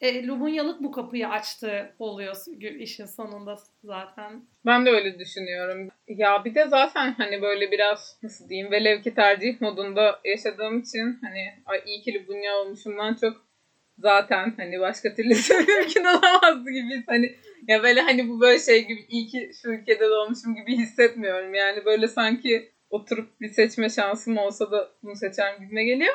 e, 0.00 0.26
Lubunyalık 0.26 0.82
bu 0.82 0.92
kapıyı 0.92 1.28
açtı 1.28 1.94
oluyor 1.98 2.36
işin 2.78 3.06
sonunda 3.06 3.56
zaten. 3.84 4.44
Ben 4.66 4.86
de 4.86 4.90
öyle 4.90 5.18
düşünüyorum. 5.18 5.88
Ya 6.08 6.44
bir 6.44 6.54
de 6.54 6.66
zaten 6.68 7.12
hani 7.12 7.42
böyle 7.42 7.70
biraz 7.70 8.18
nasıl 8.22 8.48
diyeyim 8.48 8.70
velev 8.70 9.02
ki 9.02 9.14
tercih 9.14 9.60
modunda 9.60 10.20
yaşadığım 10.24 10.80
için 10.80 11.18
hani 11.22 11.62
ay 11.66 11.82
iyi 11.86 12.02
ki 12.02 12.14
Lubunya 12.14 12.56
olmuşumdan 12.56 13.14
çok 13.14 13.46
zaten 13.98 14.54
hani 14.56 14.80
başka 14.80 15.14
türlüsü 15.14 15.54
mümkün 15.68 16.04
olamazdı 16.04 16.70
gibi 16.70 17.04
hani 17.06 17.36
ya 17.68 17.82
böyle 17.82 18.00
hani 18.00 18.28
bu 18.28 18.40
böyle 18.40 18.58
şey 18.58 18.86
gibi 18.86 19.06
iyi 19.08 19.26
ki 19.26 19.50
şu 19.62 19.70
ülkede 19.70 20.08
doğmuşum 20.08 20.54
gibi 20.54 20.76
hissetmiyorum. 20.76 21.54
Yani 21.54 21.84
böyle 21.84 22.08
sanki 22.08 22.72
oturup 22.90 23.40
bir 23.40 23.48
seçme 23.48 23.88
şansım 23.88 24.38
olsa 24.38 24.70
da 24.70 24.90
bunu 25.02 25.16
seçerim 25.16 25.60
gibime 25.60 25.84
geliyor 25.84 26.14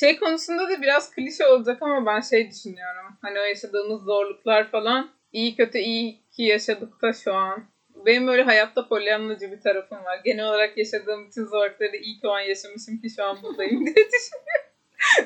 şey 0.00 0.18
konusunda 0.18 0.68
da 0.68 0.82
biraz 0.82 1.10
klişe 1.10 1.46
olacak 1.46 1.82
ama 1.82 2.06
ben 2.06 2.20
şey 2.20 2.50
düşünüyorum. 2.50 3.16
Hani 3.22 3.40
o 3.40 3.42
yaşadığımız 3.42 4.02
zorluklar 4.02 4.70
falan 4.70 5.10
iyi 5.32 5.56
kötü 5.56 5.78
iyi 5.78 6.20
ki 6.30 6.42
yaşadık 6.42 7.02
da 7.02 7.12
şu 7.12 7.34
an. 7.34 7.64
Benim 8.06 8.26
böyle 8.26 8.42
hayatta 8.42 8.88
polyanlıcı 8.88 9.52
bir 9.52 9.60
tarafım 9.60 10.04
var. 10.04 10.20
Genel 10.24 10.44
olarak 10.46 10.78
yaşadığım 10.78 11.26
bütün 11.26 11.44
zorlukları 11.44 11.96
iyi 11.96 12.20
ki 12.20 12.28
o 12.28 12.30
an 12.30 12.40
yaşamışım 12.40 13.00
ki 13.00 13.10
şu 13.10 13.24
an 13.24 13.42
buradayım 13.42 13.86
diye 13.86 13.94
düşünüyorum. 13.94 14.70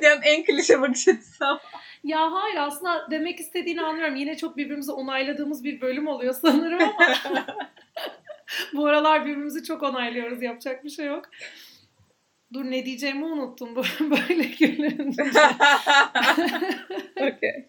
yani 0.03 0.21
en 0.25 0.45
klişe 0.45 0.81
bakış 0.81 1.09
açısı 1.09 1.47
ama. 1.47 1.61
Ya 2.05 2.33
hayır 2.33 2.57
aslında 2.57 3.07
demek 3.11 3.41
istediğini 3.41 3.83
anlıyorum. 3.83 4.17
Yine 4.17 4.37
çok 4.37 4.57
birbirimizi 4.57 4.93
onayladığımız 4.93 5.65
bir 5.65 5.81
bölüm 5.81 6.07
oluyor 6.07 6.35
sanırım 6.35 6.83
ama 6.83 7.47
bu 8.75 8.87
aralar 8.87 9.25
birbirimizi 9.25 9.65
çok 9.65 9.83
onaylıyoruz. 9.83 10.43
Yapacak 10.43 10.85
bir 10.85 10.91
şey 10.91 11.07
yok. 11.07 11.25
Dur 12.53 12.65
ne 12.65 12.87
diyeceğimi 12.87 13.25
unuttum 13.25 13.77
böyle 14.01 14.45
gülünce. 14.45 15.23
okay. 17.17 17.69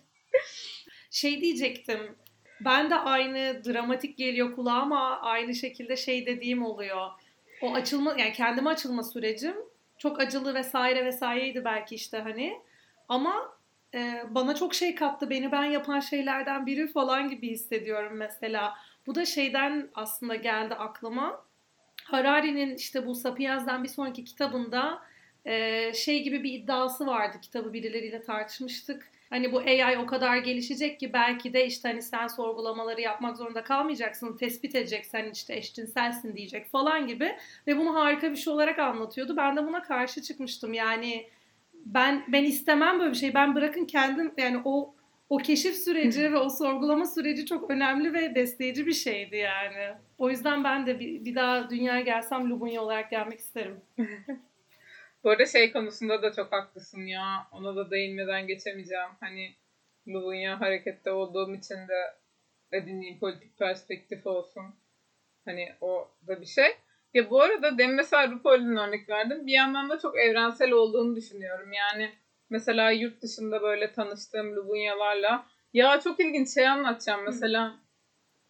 Şey 1.12 1.42
diyecektim. 1.42 2.16
Ben 2.62 2.90
de 2.90 2.96
aynı 2.96 3.64
dramatik 3.66 4.18
geliyor 4.18 4.56
kulağıma 4.56 5.22
aynı 5.22 5.56
şekilde 5.56 5.96
şey 5.98 6.26
dediğim 6.26 6.66
oluyor. 6.66 7.10
O 7.62 7.74
açılma 7.74 8.16
yani 8.18 8.34
kendime 8.34 8.70
açılma 8.70 9.04
sürecim 9.04 9.56
çok 9.98 10.20
acılı 10.20 10.54
vesaire 10.54 11.06
vesaireydi 11.06 11.66
belki 11.66 11.96
işte 11.96 12.18
hani. 12.18 12.62
Ama 13.10 13.54
e, 13.94 14.24
bana 14.30 14.56
çok 14.56 14.76
şey 14.76 14.96
kattı. 14.96 15.30
Beni 15.30 15.52
ben 15.52 15.64
yapan 15.64 16.00
şeylerden 16.00 16.66
biri 16.66 16.88
falan 16.88 17.30
gibi 17.30 17.50
hissediyorum 17.50 18.14
mesela. 18.18 18.78
Bu 19.08 19.16
da 19.16 19.26
şeyden 19.26 19.90
aslında 19.96 20.36
geldi 20.36 20.74
aklıma. 20.74 21.46
Harari'nin 22.12 22.76
işte 22.76 23.06
bu 23.06 23.16
Sapiens'den 23.16 23.84
bir 23.84 23.90
sonraki 23.90 24.24
kitabında 24.24 25.02
e, 25.46 25.94
şey 25.94 26.24
gibi 26.24 26.44
bir 26.44 26.54
iddiası 26.54 27.08
vardı. 27.08 27.38
Kitabı 27.42 27.74
birileriyle 27.74 28.22
tartışmıştık. 28.22 29.12
Hani 29.30 29.52
bu 29.52 29.60
AI 29.60 29.98
o 29.98 30.06
kadar 30.06 30.38
gelişecek 30.38 31.00
ki 31.00 31.14
belki 31.14 31.54
de 31.54 31.66
işte 31.66 31.90
hani 31.90 32.02
sen 32.02 32.28
sorgulamaları 32.28 33.02
yapmak 33.02 33.38
zorunda 33.38 33.64
kalmayacaksın. 33.64 34.38
Tespit 34.38 34.76
edeceksen 34.76 35.30
işte 35.34 35.56
eşcinselsin 35.56 36.36
diyecek 36.36 36.72
falan 36.72 37.08
gibi. 37.08 37.36
Ve 37.68 37.78
bunu 37.78 37.96
harika 37.96 38.32
bir 38.32 38.36
şey 38.36 38.54
olarak 38.54 38.80
anlatıyordu. 38.80 39.38
Ben 39.38 39.56
de 39.56 39.68
buna 39.68 39.84
karşı 39.84 40.22
çıkmıştım. 40.22 40.74
Yani 40.74 41.28
ben 41.86 42.24
ben 42.28 42.44
istemem 42.44 43.00
böyle 43.00 43.12
bir 43.12 43.18
şey. 43.18 43.34
Ben 43.34 43.56
bırakın 43.56 43.86
kendim 43.86 44.34
yani 44.38 44.62
o 44.66 44.94
o 45.30 45.38
keşif 45.38 45.76
süreci 45.76 46.34
ve 46.34 46.38
o 46.38 46.50
sorgulama 46.50 47.06
süreci 47.06 47.46
çok 47.46 47.72
önemli 47.72 48.14
ve 48.14 48.36
besleyici 48.36 48.86
bir 48.86 48.94
şeydi 48.94 49.36
yani. 49.36 49.96
O 50.18 50.30
yüzden 50.30 50.64
ben 50.64 50.88
de 50.88 51.00
bir, 51.00 51.26
bir 51.26 51.36
daha 51.36 51.70
dünyaya 51.70 52.02
gelsem 52.02 52.50
Lubunya 52.50 52.82
olarak 52.82 53.12
gelmek 53.12 53.40
isterim. 53.40 53.82
Bu 55.24 55.30
arada 55.30 55.46
şey 55.46 55.72
konusunda 55.72 56.22
da 56.22 56.34
çok 56.34 56.52
haklısın 56.52 57.06
ya. 57.06 57.48
Ona 57.52 57.76
da 57.76 57.92
değinmeden 57.92 58.48
geçemeyeceğim. 58.48 59.10
Hani 59.20 59.56
Lubunya 60.08 60.62
harekette 60.62 61.12
olduğum 61.12 61.56
için 61.56 61.76
de 61.76 62.16
edindiğim 62.72 63.20
politik 63.20 63.58
perspektif 63.58 64.28
olsun. 64.28 64.64
Hani 65.46 65.74
o 65.82 66.08
da 66.28 66.42
bir 66.42 66.46
şey. 66.46 66.76
Ya 67.14 67.30
bu 67.30 67.42
arada 67.42 67.78
demin 67.78 67.96
mesela 67.96 68.32
RuPaul'un 68.32 68.76
örnek 68.76 69.10
verdim. 69.10 69.48
Bir 69.48 69.52
yandan 69.52 69.90
da 69.90 70.00
çok 70.00 70.18
evrensel 70.18 70.72
olduğunu 70.72 71.16
düşünüyorum. 71.16 71.74
Yani 71.74 72.12
mesela 72.50 72.92
yurt 72.92 73.22
dışında 73.22 73.62
böyle 73.62 73.94
tanıştığım 73.94 74.56
Lubunyalarla 74.56 75.46
ya 75.74 76.00
çok 76.00 76.20
ilginç 76.20 76.54
şey 76.54 76.68
anlatacağım. 76.68 77.24
Mesela 77.26 77.80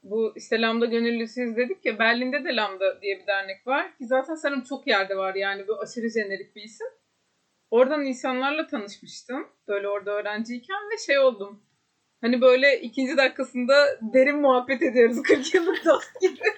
bu 0.04 0.34
işte 0.36 0.62
Lambda 0.62 0.86
gönüllüsüyüz 0.86 1.58
dedik 1.58 1.86
ya 1.86 2.00
Berlin'de 2.00 2.44
de 2.44 2.56
Lambda 2.56 3.02
diye 3.02 3.20
bir 3.20 3.28
dernek 3.28 3.68
var 3.68 3.98
ki 3.98 4.06
zaten 4.06 4.36
sanırım 4.36 4.64
çok 4.64 4.88
yerde 4.88 5.18
var 5.18 5.36
yani 5.36 5.68
bu 5.68 5.80
aşırı 5.80 6.10
jenerik 6.10 6.56
bir 6.56 6.62
isim. 6.62 6.88
Oradan 7.72 8.06
insanlarla 8.06 8.68
tanışmıştım. 8.68 9.48
Böyle 9.68 9.88
orada 9.88 10.12
öğrenciyken 10.12 10.90
ve 10.94 10.98
şey 11.06 11.20
oldum. 11.20 11.64
Hani 12.22 12.42
böyle 12.42 12.82
ikinci 12.82 13.18
dakikasında 13.18 14.00
derin 14.14 14.42
muhabbet 14.42 14.82
ediyoruz 14.82 15.22
40 15.24 15.54
yıllık 15.54 15.86
dost 15.86 16.22
gibi. 16.22 16.40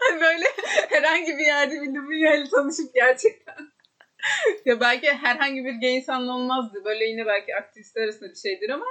hani 0.00 0.20
böyle 0.20 0.44
herhangi 0.88 1.38
bir 1.38 1.46
yerde 1.46 1.82
bir 1.82 1.94
dünyayla 1.94 2.46
tanışıp 2.50 2.94
gerçekten. 2.94 3.71
ya 4.64 4.80
belki 4.80 5.12
herhangi 5.12 5.64
bir 5.64 5.80
gay 5.80 5.96
insanla 5.96 6.32
olmazdı. 6.32 6.84
Böyle 6.84 7.04
yine 7.04 7.26
belki 7.26 7.56
aktivistler 7.56 8.02
arasında 8.02 8.30
bir 8.30 8.36
şeydir 8.36 8.70
ama 8.70 8.86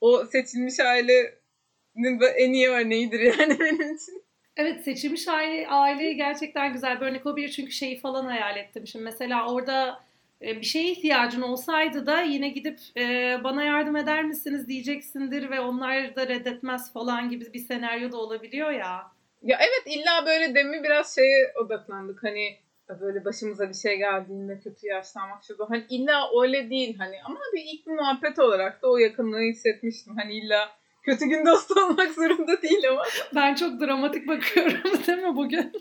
o 0.00 0.24
seçilmiş 0.24 0.80
ailenin 0.80 2.20
en 2.36 2.52
iyi 2.52 2.68
örneğidir 2.68 3.20
yani 3.20 3.60
benim 3.60 3.94
için. 3.94 4.24
Evet 4.56 4.84
seçilmiş 4.84 5.28
aile, 5.28 5.68
aile 5.68 6.12
gerçekten 6.12 6.72
güzel 6.72 7.00
bir 7.00 7.06
örnek 7.06 7.26
olabilir 7.26 7.48
çünkü 7.48 7.72
şeyi 7.72 8.00
falan 8.00 8.24
hayal 8.24 8.56
ettim. 8.56 8.86
Şimdi 8.86 9.04
mesela 9.04 9.52
orada 9.52 10.00
e, 10.42 10.60
bir 10.60 10.66
şeye 10.66 10.92
ihtiyacın 10.92 11.42
olsaydı 11.42 12.06
da 12.06 12.20
yine 12.20 12.48
gidip 12.48 12.78
e, 12.96 13.36
bana 13.44 13.62
yardım 13.62 13.96
eder 13.96 14.24
misiniz 14.24 14.68
diyeceksindir 14.68 15.50
ve 15.50 15.60
onlar 15.60 16.16
da 16.16 16.28
reddetmez 16.28 16.92
falan 16.92 17.30
gibi 17.30 17.52
bir 17.52 17.58
senaryo 17.58 18.12
da 18.12 18.16
olabiliyor 18.16 18.70
ya. 18.70 19.12
Ya 19.42 19.58
evet 19.60 19.96
illa 19.96 20.26
böyle 20.26 20.54
demin 20.54 20.84
biraz 20.84 21.14
şeye 21.14 21.52
odaklandık 21.64 22.22
hani 22.24 22.56
böyle 23.00 23.24
başımıza 23.24 23.68
bir 23.68 23.74
şey 23.74 23.98
geldiğinde 23.98 24.60
kötü 24.60 24.86
yaşlanmak 24.86 25.44
şu 25.44 25.56
hani 25.68 25.84
illa 25.88 26.30
öyle 26.42 26.70
değil 26.70 26.98
hani 26.98 27.16
ama 27.24 27.40
bir 27.54 27.64
ilk 27.64 27.86
bir 27.86 27.92
muhabbet 27.92 28.38
olarak 28.38 28.82
da 28.82 28.90
o 28.90 28.98
yakınlığı 28.98 29.40
hissetmiştim 29.40 30.16
hani 30.16 30.34
illa 30.34 30.70
kötü 31.02 31.26
gün 31.26 31.46
dostu 31.46 31.74
olmak 31.84 32.10
zorunda 32.10 32.62
değil 32.62 32.88
ama. 32.90 33.02
Ben 33.34 33.54
çok 33.54 33.80
dramatik 33.80 34.28
bakıyorum 34.28 35.06
değil 35.06 35.18
mi 35.18 35.36
bugün? 35.36 35.72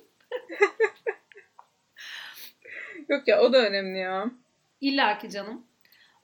Yok 3.09 3.27
ya 3.27 3.41
o 3.41 3.53
da 3.53 3.57
önemli 3.57 3.99
ya. 3.99 4.31
İlla 4.81 5.17
ki 5.17 5.29
canım. 5.29 5.65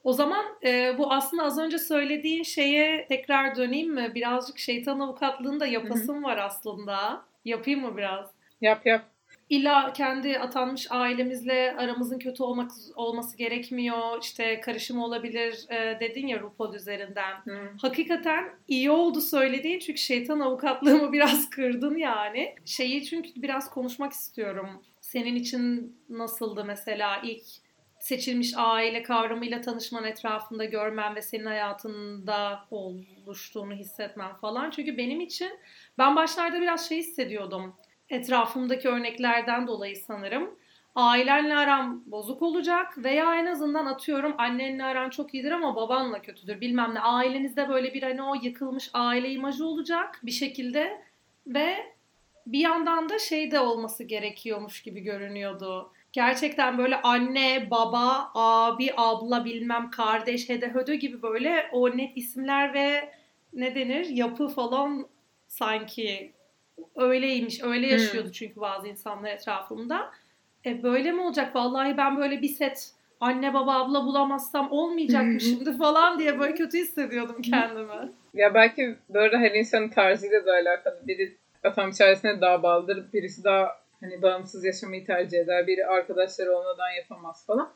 O 0.04 0.14
zaman 0.14 0.46
e, 0.64 0.98
bu 0.98 1.14
aslında 1.14 1.44
az 1.44 1.60
önce 1.60 1.78
söylediğin 1.78 2.44
şeye 2.44 3.08
tekrar 3.08 3.56
döneyim 3.56 3.94
mi? 3.94 4.12
Birazcık 4.16 4.60
şeytan 4.60 5.00
avukatlığında 5.00 5.66
yapasım 5.66 6.16
Hı-hı. 6.16 6.24
var 6.24 6.38
aslında. 6.38 7.26
Yapayım 7.46 7.82
mı 7.82 7.98
biraz? 7.98 8.32
Yap 8.62 8.86
yap. 8.86 9.17
İlla 9.50 9.94
kendi 9.94 10.40
atanmış 10.40 10.88
ailemizle 10.90 11.76
aramızın 11.78 12.20
kötü 12.20 12.44
olmak 12.44 12.72
olması 12.96 13.38
gerekmiyor. 13.38 14.22
İşte 14.22 14.60
karışım 14.60 15.00
olabilir 15.00 15.66
e, 15.70 16.00
dedin 16.00 16.28
ya 16.28 16.40
RuPaul 16.40 16.74
üzerinden. 16.74 17.36
Hı. 17.46 17.70
Hakikaten 17.82 18.50
iyi 18.68 18.92
oldu 18.92 19.22
söylediğin 19.22 19.80
çünkü 19.80 20.00
şeytan 20.00 20.40
avukatlığımı 20.40 21.12
biraz 21.14 21.50
kırdın 21.50 21.98
yani. 21.98 22.56
Şeyi 22.66 23.06
çünkü 23.06 23.30
biraz 23.36 23.70
konuşmak 23.70 24.12
istiyorum. 24.14 24.84
Senin 25.02 25.36
için 25.36 25.96
nasıldı 26.10 26.66
mesela 26.66 27.22
ilk 27.24 27.44
seçilmiş 28.00 28.54
aile 28.56 29.04
kavramıyla 29.04 29.62
tanışman 29.62 30.04
etrafında 30.04 30.66
görmen 30.66 31.16
ve 31.16 31.22
senin 31.22 31.46
hayatında 31.46 32.66
oluştuğunu 32.72 33.74
hissetmen 33.74 34.36
falan. 34.36 34.70
Çünkü 34.70 34.98
benim 34.98 35.22
için 35.22 35.60
ben 35.98 36.16
başlarda 36.16 36.62
biraz 36.62 36.90
şey 36.90 36.98
hissediyordum. 36.98 37.76
Etrafımdaki 38.10 38.90
örneklerden 38.90 39.68
dolayı 39.68 39.96
sanırım. 39.96 40.56
Ailenle 40.96 41.56
aram 41.56 42.04
bozuk 42.06 42.42
olacak 42.42 42.98
veya 42.98 43.36
en 43.36 43.46
azından 43.46 43.86
atıyorum 43.86 44.36
annenle 44.38 44.84
aran 44.84 45.10
çok 45.10 45.34
iyidir 45.34 45.52
ama 45.52 45.76
babanla 45.76 46.22
kötüdür 46.22 46.62
bilmem 46.62 46.94
ne. 46.94 47.00
Ailenizde 47.00 47.70
böyle 47.70 47.94
bir 47.94 48.04
hani 48.04 48.24
o 48.24 48.36
yıkılmış 48.36 48.90
aile 48.94 49.32
imajı 49.32 49.66
olacak 49.66 50.20
bir 50.24 50.32
şekilde 50.32 51.02
ve 51.48 51.76
bir 52.48 52.60
yandan 52.60 53.10
da 53.10 53.20
şey 53.20 53.52
de 53.52 53.60
olması 53.60 54.04
gerekiyormuş 54.04 54.84
gibi 54.84 55.00
görünüyordu 55.00 55.92
gerçekten 56.18 56.78
böyle 56.78 57.02
anne, 57.02 57.68
baba, 57.72 58.32
abi, 58.34 58.94
abla 58.98 59.46
bilmem 59.46 59.90
kardeş, 59.90 60.50
hede 60.50 60.68
hödö 60.68 60.94
gibi 60.94 61.22
böyle 61.22 61.70
o 61.72 61.98
net 61.98 62.18
isimler 62.18 62.74
ve 62.74 63.14
ne 63.54 63.76
denir 63.76 64.06
yapı 64.06 64.48
falan 64.48 65.08
sanki 65.48 66.34
öyleymiş. 66.96 67.64
Öyle 67.64 67.88
yaşıyordu 67.88 68.28
hmm. 68.28 68.32
çünkü 68.32 68.62
bazı 68.62 68.88
insanlar 68.88 69.32
etrafımda. 69.32 70.12
E 70.66 70.84
böyle 70.84 71.12
mi 71.12 71.22
olacak? 71.22 71.56
Vallahi 71.56 71.98
ben 71.98 72.18
böyle 72.18 72.42
bir 72.42 72.50
set 72.50 72.92
anne 73.20 73.54
baba 73.54 73.74
abla 73.74 74.04
bulamazsam 74.06 74.72
olmayacak 74.72 75.26
mı 75.26 75.40
şimdi 75.40 75.78
falan 75.78 76.20
diye 76.20 76.40
böyle 76.40 76.56
kötü 76.56 76.78
hissediyordum 76.78 77.42
kendimi. 77.42 78.12
Ya 78.34 78.54
belki 78.54 78.96
böyle 79.10 79.38
her 79.38 79.52
insanın 79.52 79.90
tarzıyla 79.90 80.46
da 80.46 80.52
alakalı. 80.54 81.08
Biri 81.08 81.38
atam 81.64 81.92
çaresine 81.92 82.42
daha 82.42 82.64
bağlıdır. 82.64 83.14
Birisi 83.14 83.44
daha 83.44 83.88
Hani 84.02 84.22
bağımsız 84.22 84.66
yaşamayı 84.66 85.06
tercih 85.06 85.40
eder. 85.40 85.68
Biri 85.68 85.86
arkadaşları 85.86 86.56
olmadan 86.56 86.90
yapamaz 86.90 87.46
falan. 87.46 87.74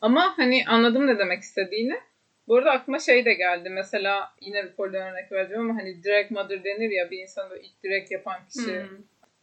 Ama 0.00 0.38
hani 0.38 0.64
anladım 0.68 1.06
ne 1.06 1.18
demek 1.18 1.42
istediğini. 1.42 2.00
Bu 2.48 2.56
arada 2.56 2.70
aklıma 2.70 2.98
şey 2.98 3.24
de 3.24 3.34
geldi. 3.34 3.70
Mesela 3.70 4.34
yine 4.40 4.62
RuPaul'dan 4.62 5.12
örnek 5.12 5.32
vereceğim 5.32 5.70
ama 5.70 5.80
hani 5.80 6.04
direct 6.04 6.30
mother 6.30 6.64
denir 6.64 6.90
ya 6.90 7.10
bir 7.10 7.18
insan 7.18 7.50
böyle 7.50 7.62
ilk 7.62 7.82
direkt 7.82 8.10
yapan 8.10 8.36
kişi. 8.48 8.82
Hmm. 8.82 8.98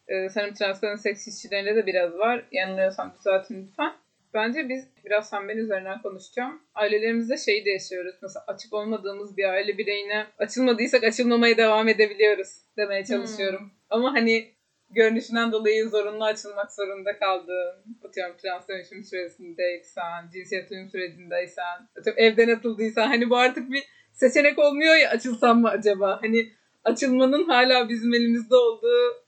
Ee, 0.07 0.29
sanırım 0.29 0.53
transların 0.53 0.95
seks 0.95 1.27
işçilerinde 1.27 1.75
de 1.75 1.85
biraz 1.85 2.13
var. 2.13 2.45
Yanılıyorsam 2.51 3.15
düzeltin 3.19 3.67
lütfen. 3.67 3.93
Bence 4.33 4.69
biz 4.69 4.87
biraz 5.05 5.29
sen 5.29 5.47
ben 5.47 5.57
üzerinden 5.57 6.01
konuşacağım. 6.01 6.61
Ailelerimizde 6.75 7.37
şeyi 7.37 7.65
de 7.65 7.69
yaşıyoruz. 7.69 8.15
Mesela 8.21 8.43
açık 8.47 8.73
olmadığımız 8.73 9.37
bir 9.37 9.43
aile 9.43 9.77
bireyine 9.77 10.25
açılmadıysak 10.37 11.03
açılmamaya 11.03 11.57
devam 11.57 11.87
edebiliyoruz 11.87 12.61
demeye 12.77 13.05
çalışıyorum. 13.05 13.59
Hmm. 13.59 13.69
Ama 13.89 14.13
hani 14.13 14.51
görünüşünden 14.93 15.51
dolayı 15.51 15.89
zorunlu 15.89 16.23
açılmak 16.23 16.71
zorunda 16.71 17.19
kaldığın, 17.19 17.97
atıyorum 18.03 18.37
trans 18.37 18.67
dönüşüm 18.67 19.03
süresindeysen, 19.03 20.29
cinsiyet 20.33 20.71
uyum 20.71 20.89
sürecindeysen, 20.89 21.89
atıyorum 21.99 22.23
evden 22.23 22.49
atıldıysan 22.49 23.07
hani 23.07 23.29
bu 23.29 23.37
artık 23.37 23.71
bir 23.71 23.83
seçenek 24.13 24.59
olmuyor 24.59 24.95
ya 24.95 25.09
açılsam 25.09 25.61
mı 25.61 25.69
acaba? 25.69 26.19
Hani 26.21 26.51
açılmanın 26.83 27.43
hala 27.43 27.89
bizim 27.89 28.13
elimizde 28.13 28.55
olduğu 28.55 29.25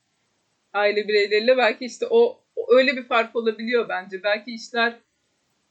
aile 0.72 1.08
bireyleriyle 1.08 1.56
belki 1.56 1.84
işte 1.84 2.06
o, 2.10 2.40
o 2.56 2.74
öyle 2.74 2.96
bir 2.96 3.02
fark 3.02 3.36
olabiliyor 3.36 3.88
bence. 3.88 4.22
Belki 4.22 4.54
işler 4.54 4.94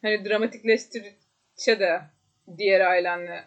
hani 0.01 0.25
dramatikleştirdikçe 0.25 1.79
de 1.79 2.01
diğer 2.58 2.82
ailenle 2.82 3.43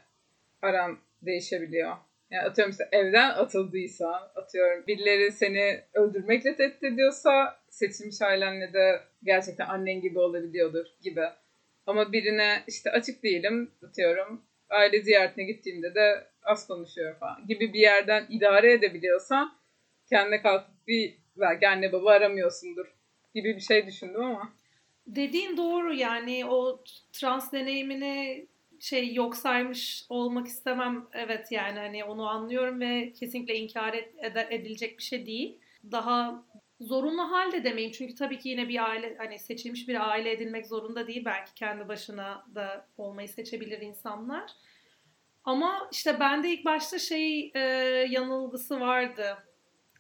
aran 0.63 0.99
değişebiliyor. 1.23 1.97
Yani 2.31 2.43
atıyorum 2.43 2.71
işte 2.71 2.89
evden 2.93 3.31
atıldıysa, 3.31 4.33
atıyorum 4.35 4.87
birileri 4.87 5.33
seni 5.33 5.81
öldürmekle 5.95 6.57
tehdit 6.57 6.85
ediyorsa 6.85 7.61
seçilmiş 7.69 8.23
ailenle 8.23 8.73
de 8.73 9.01
gerçekten 9.23 9.67
annen 9.67 10.01
gibi 10.01 10.19
olabiliyordur 10.19 10.87
gibi. 11.03 11.25
Ama 11.87 12.13
birine 12.13 12.63
işte 12.67 12.91
açık 12.91 13.23
değilim 13.23 13.71
atıyorum 13.89 14.43
aile 14.71 15.03
ziyaretine 15.03 15.45
gittiğimde 15.45 15.95
de 15.95 16.27
az 16.43 16.67
konuşuyor 16.67 17.19
falan 17.19 17.47
gibi 17.47 17.73
bir 17.73 17.81
yerden 17.81 18.27
idare 18.29 18.73
edebiliyorsan 18.73 19.53
kendine 20.09 20.43
kalkıp 20.43 20.87
bir 20.87 21.15
belki 21.37 21.69
anne 21.69 21.93
baba 21.93 22.11
aramıyorsundur 22.11 22.87
gibi 23.35 23.57
bir 23.57 23.61
şey 23.61 23.87
düşündüm 23.87 24.25
ama. 24.25 24.53
Dediğin 25.07 25.57
doğru 25.57 25.95
yani 25.95 26.47
o 26.47 26.85
trans 27.13 27.53
deneyimini 27.53 28.47
şey 28.81 29.15
yok 29.15 29.37
saymış 29.37 30.07
olmak 30.09 30.47
istemem. 30.47 31.07
Evet 31.13 31.53
yani 31.53 31.79
hani 31.79 32.05
onu 32.05 32.29
anlıyorum 32.29 32.81
ve 32.81 33.13
kesinlikle 33.13 33.55
inkar 33.57 33.95
ed- 33.95 34.55
edilecek 34.55 34.99
bir 34.99 35.03
şey 35.03 35.27
değil. 35.27 35.59
Daha 35.91 36.45
zorunlu 36.81 37.31
halde 37.33 37.65
demeyeyim 37.65 37.93
çünkü 37.93 38.15
tabii 38.15 38.39
ki 38.39 38.49
yine 38.49 38.69
bir 38.69 38.91
aile 38.91 39.17
hani 39.19 39.39
seçilmiş 39.39 39.89
bir 39.89 40.11
aile 40.11 40.31
edinmek 40.31 40.67
zorunda 40.67 41.07
değil 41.07 41.25
belki 41.25 41.55
kendi 41.55 41.89
başına 41.89 42.47
da 42.55 42.89
olmayı 42.99 43.29
seçebilir 43.29 43.81
insanlar. 43.81 44.51
Ama 45.45 45.89
işte 45.93 46.21
bende 46.21 46.51
ilk 46.51 46.65
başta 46.65 46.99
şey 46.99 47.53
e, 47.55 47.61
yanılgısı 48.11 48.81
vardı. 48.81 49.39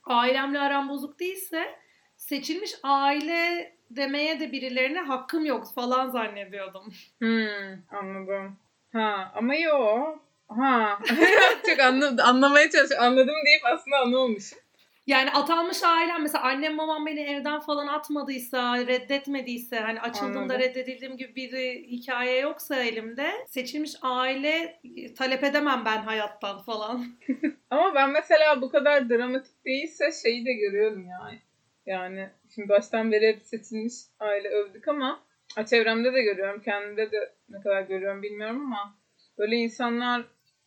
Ailemle 0.04 0.58
aram 0.60 0.88
bozuk 0.88 1.20
değilse 1.20 1.78
seçilmiş 2.16 2.74
aile 2.82 3.72
demeye 3.90 4.40
de 4.40 4.52
birilerine 4.52 5.00
hakkım 5.00 5.44
yok 5.44 5.74
falan 5.74 6.08
zannediyordum. 6.08 6.92
Hmm, 7.18 7.96
anladım. 7.98 8.58
Ha 8.96 9.32
ama 9.34 9.54
yo. 9.54 10.04
Ha. 10.48 10.98
Çok 11.66 11.80
anla, 11.80 12.24
anlamaya 12.24 12.70
çalışıyorum. 12.70 13.06
Anladım 13.06 13.34
deyip 13.46 13.64
aslında 13.64 13.96
anlamamışım. 13.98 14.58
Yani 15.06 15.30
atanmış 15.30 15.82
ailem 15.82 16.22
mesela 16.22 16.44
annem 16.44 16.78
babam 16.78 17.06
beni 17.06 17.20
evden 17.20 17.60
falan 17.60 17.86
atmadıysa, 17.86 18.78
reddetmediyse 18.78 19.78
hani 19.78 20.00
açıldığımda 20.00 20.38
Anladım. 20.38 20.60
reddedildiğim 20.60 21.16
gibi 21.16 21.36
bir 21.36 21.52
hikaye 21.84 22.40
yoksa 22.40 22.76
elimde 22.76 23.30
seçilmiş 23.46 23.92
aile 24.02 24.80
talep 25.18 25.44
edemem 25.44 25.82
ben 25.84 25.98
hayattan 25.98 26.62
falan. 26.62 27.06
Ama 27.70 27.94
ben 27.94 28.10
mesela 28.10 28.60
bu 28.62 28.70
kadar 28.70 29.08
dramatik 29.08 29.64
değilse 29.64 30.10
şeyi 30.22 30.46
de 30.46 30.52
görüyorum 30.52 31.06
yani. 31.08 31.38
Yani 31.86 32.30
şimdi 32.54 32.68
baştan 32.68 33.12
beri 33.12 33.28
hep 33.28 33.42
seçilmiş 33.42 33.94
aile 34.20 34.48
övdük 34.48 34.88
ama 34.88 35.25
çevremde 35.64 36.12
de 36.12 36.22
görüyorum. 36.22 36.62
Kendimde 36.62 37.12
de 37.12 37.34
ne 37.48 37.60
kadar 37.60 37.82
görüyorum 37.82 38.22
bilmiyorum 38.22 38.60
ama 38.60 38.98
böyle 39.38 39.56
insanlar 39.56 40.24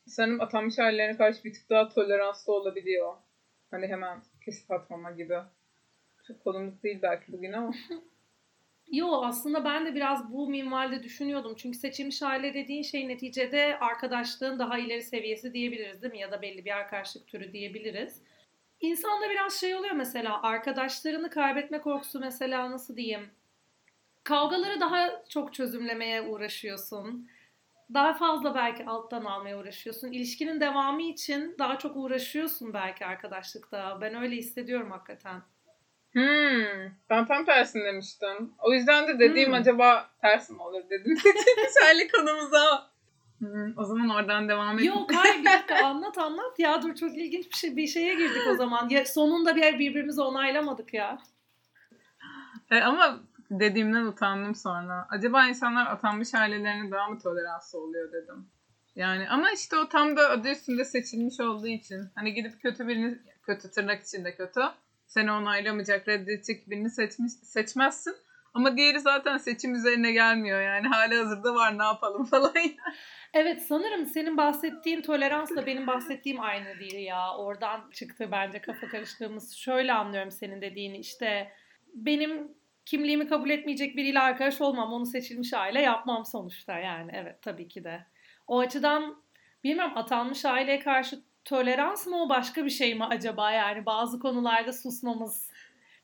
sanırım 0.08 0.41
atanmış 0.41 0.80
ailelerine 0.80 1.17
karşı 1.17 1.43
bir 1.43 1.54
tık 1.54 1.69
daha 1.69 1.89
toleranslı 1.89 2.54
olabiliyor. 2.54 3.15
Hani 3.71 3.88
hemen 3.88 4.21
kesip 4.45 4.71
atmama 4.71 5.12
gibi. 5.12 5.38
Çok 6.28 6.43
konumluk 6.43 6.84
değil 6.84 6.99
belki 7.02 7.32
bugün 7.32 7.54
ama. 7.54 7.73
Yo 8.91 9.21
aslında 9.23 9.65
ben 9.65 9.86
de 9.86 9.95
biraz 9.95 10.34
bu 10.34 10.49
minvalde 10.49 11.04
düşünüyordum. 11.04 11.56
Çünkü 11.58 11.78
seçilmiş 11.78 12.23
aile 12.23 12.54
dediğin 12.54 12.84
şey 12.84 13.08
neticede 13.08 13.80
arkadaşlığın 13.80 14.60
daha 14.60 14.80
ileri 14.80 15.02
seviyesi 15.02 15.54
diyebiliriz 15.54 16.02
değil 16.02 16.13
mi? 16.13 16.19
Ya 16.19 16.32
da 16.32 16.41
belli 16.41 16.65
bir 16.65 16.78
arkadaşlık 16.78 17.28
türü 17.28 17.54
diyebiliriz. 17.54 18.23
İnsanda 18.82 19.30
biraz 19.30 19.60
şey 19.60 19.75
oluyor 19.75 19.95
mesela 19.95 20.43
arkadaşlarını 20.43 21.30
kaybetme 21.30 21.82
korkusu 21.82 22.19
mesela 22.19 22.71
nasıl 22.71 22.97
diyeyim? 22.97 23.30
Kavgaları 24.23 24.79
daha 24.79 25.23
çok 25.29 25.53
çözümlemeye 25.53 26.21
uğraşıyorsun. 26.21 27.29
Daha 27.93 28.13
fazla 28.13 28.55
belki 28.55 28.86
alttan 28.86 29.25
almaya 29.25 29.60
uğraşıyorsun. 29.60 30.12
İlişkinin 30.12 30.62
devamı 30.62 31.01
için 31.01 31.55
daha 31.60 31.77
çok 31.77 31.95
uğraşıyorsun 31.95 32.73
belki 32.73 33.05
arkadaşlıkta. 33.05 33.97
Ben 34.01 34.15
öyle 34.15 34.36
hissediyorum 34.36 34.91
hakikaten. 34.91 35.41
Hmm, 36.13 36.91
ben 37.10 37.25
tam 37.25 37.45
tersini 37.45 37.84
demiştim. 37.84 38.53
O 38.60 38.73
yüzden 38.73 39.08
de 39.08 39.19
dediğim 39.19 39.49
hmm. 39.49 39.55
acaba 39.55 40.10
ters 40.21 40.49
mi 40.49 40.62
olur 40.62 40.89
dedim. 40.89 41.17
Şerli 41.79 42.08
konumuza. 42.08 42.89
Hmm, 43.39 43.77
o 43.77 43.84
zaman 43.84 44.10
oradan 44.10 44.49
devam 44.49 44.75
edelim. 44.75 44.93
Yok 44.93 45.12
hayır 45.13 45.39
bir 45.39 45.45
dakika 45.45 45.86
anlat 45.86 46.17
anlat. 46.17 46.60
Ya 46.60 46.82
dur 46.82 46.95
çok 46.95 47.17
ilginç 47.17 47.51
bir 47.51 47.55
şey 47.55 47.77
bir 47.77 47.88
şeye 47.88 48.15
girdik 48.15 48.41
o 48.51 48.55
zaman. 48.55 48.89
Ya, 48.89 49.05
sonunda 49.05 49.55
bir 49.55 49.79
birbirimizi 49.79 50.21
onaylamadık 50.21 50.93
ya. 50.93 51.19
E, 52.71 52.82
ama 52.82 53.19
dediğimden 53.52 54.06
utandım 54.06 54.56
sonra. 54.56 55.08
Acaba 55.10 55.48
insanlar 55.48 55.88
atanmış 55.88 56.36
ailelerine 56.36 56.92
daha 56.92 57.08
mı 57.08 57.20
toleranslı 57.20 57.80
oluyor 57.80 58.12
dedim. 58.12 58.48
Yani 58.96 59.30
ama 59.30 59.52
işte 59.52 59.76
o 59.76 59.90
tam 59.90 60.18
da 60.18 60.30
adı 60.30 60.50
üstünde 60.50 60.86
seçilmiş 60.86 61.40
olduğu 61.40 61.68
için. 61.68 62.10
Hani 62.16 62.34
gidip 62.34 62.62
kötü 62.62 62.88
birini, 62.88 63.18
kötü 63.44 63.72
tırnak 63.72 64.04
içinde 64.04 64.36
kötü 64.36 64.62
seni 65.08 65.32
onaylamayacak, 65.32 66.08
reddedecek 66.08 66.70
birini 66.70 66.90
seçmiş, 66.90 67.32
seçmezsin. 67.32 68.16
Ama 68.54 68.78
diğeri 68.78 69.00
zaten 69.00 69.38
seçim 69.38 69.76
üzerine 69.76 70.12
gelmiyor 70.12 70.62
yani. 70.62 70.88
Hali 70.88 71.16
hazırda 71.16 71.56
var 71.56 71.80
ne 71.80 71.84
yapalım 71.84 72.26
falan. 72.32 72.54
Evet 73.34 73.62
sanırım 73.62 74.06
senin 74.06 74.38
bahsettiğin 74.38 75.02
toleransla 75.02 75.66
benim 75.66 75.88
bahsettiğim 75.88 76.42
aynı 76.42 76.80
değil 76.80 77.06
ya. 77.06 77.38
Oradan 77.38 77.90
çıktı 77.94 78.30
bence 78.32 78.62
kafa 78.62 78.88
karıştığımız. 78.88 79.56
Şöyle 79.56 79.94
anlıyorum 79.94 80.32
senin 80.32 80.62
dediğini 80.62 80.98
işte 80.98 81.52
benim 81.94 82.59
kimliğimi 82.89 83.28
kabul 83.28 83.49
etmeyecek 83.49 83.97
biriyle 83.97 84.19
arkadaş 84.19 84.62
olmam. 84.62 84.93
Onu 84.93 85.06
seçilmiş 85.06 85.54
aile 85.54 85.82
yapmam 85.82 86.25
sonuçta 86.25 86.80
yani. 86.80 87.12
Evet 87.13 87.41
tabii 87.41 87.67
ki 87.67 87.84
de. 87.84 88.06
O 88.47 88.60
açıdan 88.60 89.23
bilmem 89.63 89.97
atanmış 89.97 90.45
aileye 90.45 90.80
karşı 90.80 91.19
tolerans 91.45 92.08
mı 92.08 92.23
o 92.23 92.30
başka 92.30 92.65
bir 92.65 92.69
şey 92.69 92.95
mi 92.95 93.06
acaba 93.06 93.52
yani 93.52 93.86
bazı 93.86 94.19
konularda 94.19 94.73
susmamız. 94.73 95.52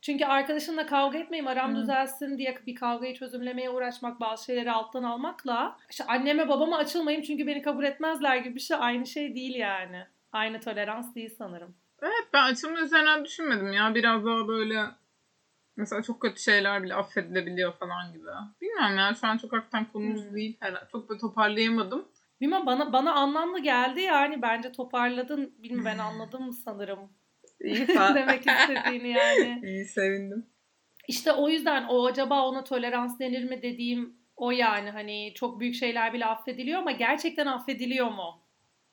Çünkü 0.01 0.25
arkadaşınla 0.25 0.85
kavga 0.85 1.17
etmeyeyim 1.17 1.47
aram 1.47 1.69
hmm. 1.69 1.81
düzelsin 1.81 2.37
diye 2.37 2.57
bir 2.65 2.75
kavgayı 2.75 3.15
çözümlemeye 3.15 3.69
uğraşmak 3.69 4.19
bazı 4.19 4.45
şeyleri 4.45 4.71
alttan 4.71 5.03
almakla 5.03 5.77
işte 5.89 6.03
anneme 6.03 6.49
babama 6.49 6.77
açılmayayım 6.77 7.23
çünkü 7.23 7.47
beni 7.47 7.61
kabul 7.61 7.83
etmezler 7.83 8.37
gibi 8.37 8.55
bir 8.55 8.59
şey 8.59 8.77
aynı 8.79 9.05
şey 9.05 9.35
değil 9.35 9.55
yani. 9.55 10.05
Aynı 10.31 10.59
tolerans 10.59 11.15
değil 11.15 11.35
sanırım. 11.37 11.75
Evet 12.01 12.27
ben 12.33 12.43
açılma 12.43 12.79
üzerinden 12.79 13.25
düşünmedim 13.25 13.73
ya 13.73 13.95
biraz 13.95 14.25
daha 14.25 14.47
böyle 14.47 14.85
mesela 15.77 16.01
çok 16.01 16.21
kötü 16.21 16.41
şeyler 16.41 16.83
bile 16.83 16.95
affedilebiliyor 16.95 17.73
falan 17.73 18.13
gibi. 18.13 18.25
Bilmiyorum 18.61 18.97
ya 18.97 19.13
şu 19.21 19.27
an 19.27 19.37
çok 19.37 19.53
hakikaten 19.53 19.85
konumuz 19.85 20.25
hmm. 20.25 20.35
değil. 20.35 20.57
Herhalde. 20.59 20.87
Çok 20.91 21.09
böyle 21.09 21.19
toparlayamadım. 21.19 22.07
Bilmem 22.41 22.65
bana 22.65 22.93
bana 22.93 23.13
anlamlı 23.13 23.59
geldi 23.59 24.01
yani 24.01 24.41
bence 24.41 24.71
toparladın. 24.71 25.55
Bilmem 25.57 25.85
ben 25.85 25.97
anladım 25.97 26.53
sanırım. 26.53 26.99
İyi 27.59 27.87
demek 28.15 28.47
istediğini 28.47 29.09
yani. 29.09 29.61
İyi 29.63 29.85
sevindim. 29.85 30.45
İşte 31.07 31.31
o 31.31 31.49
yüzden 31.49 31.85
o 31.87 32.05
acaba 32.05 32.47
ona 32.47 32.63
tolerans 32.63 33.19
denir 33.19 33.43
mi 33.43 33.61
dediğim 33.61 34.17
o 34.35 34.51
yani 34.51 34.89
hani 34.89 35.33
çok 35.35 35.59
büyük 35.59 35.75
şeyler 35.75 36.13
bile 36.13 36.25
affediliyor 36.25 36.79
ama 36.79 36.91
gerçekten 36.91 37.45
affediliyor 37.45 38.11
mu? 38.11 38.41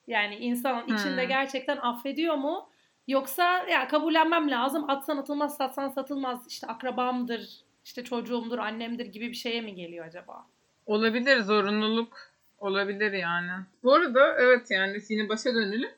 Yani 0.07 0.35
insan 0.37 0.85
içinde 0.85 1.23
hmm. 1.23 1.29
gerçekten 1.29 1.77
affediyor 1.77 2.35
mu? 2.35 2.69
Yoksa 3.09 3.59
ya 3.59 3.89
kabullenmem 3.89 4.51
lazım. 4.51 4.91
Atsan 4.91 5.17
atılmaz, 5.17 5.57
satsan 5.57 5.89
satılmaz. 5.89 6.47
İşte 6.49 6.67
akrabamdır, 6.67 7.61
işte 7.85 8.05
çocuğumdur, 8.05 8.59
annemdir 8.59 9.07
gibi 9.07 9.29
bir 9.29 9.37
şeye 9.37 9.61
mi 9.61 9.75
geliyor 9.75 10.07
acaba? 10.07 10.47
Olabilir 10.87 11.41
zorunluluk 11.41 12.33
Olabilir 12.63 13.13
yani. 13.13 13.51
Bu 13.83 13.95
arada 13.95 14.37
evet 14.39 14.71
yani 14.71 14.99
yine 15.09 15.29
başa 15.29 15.55
dönelim. 15.55 15.91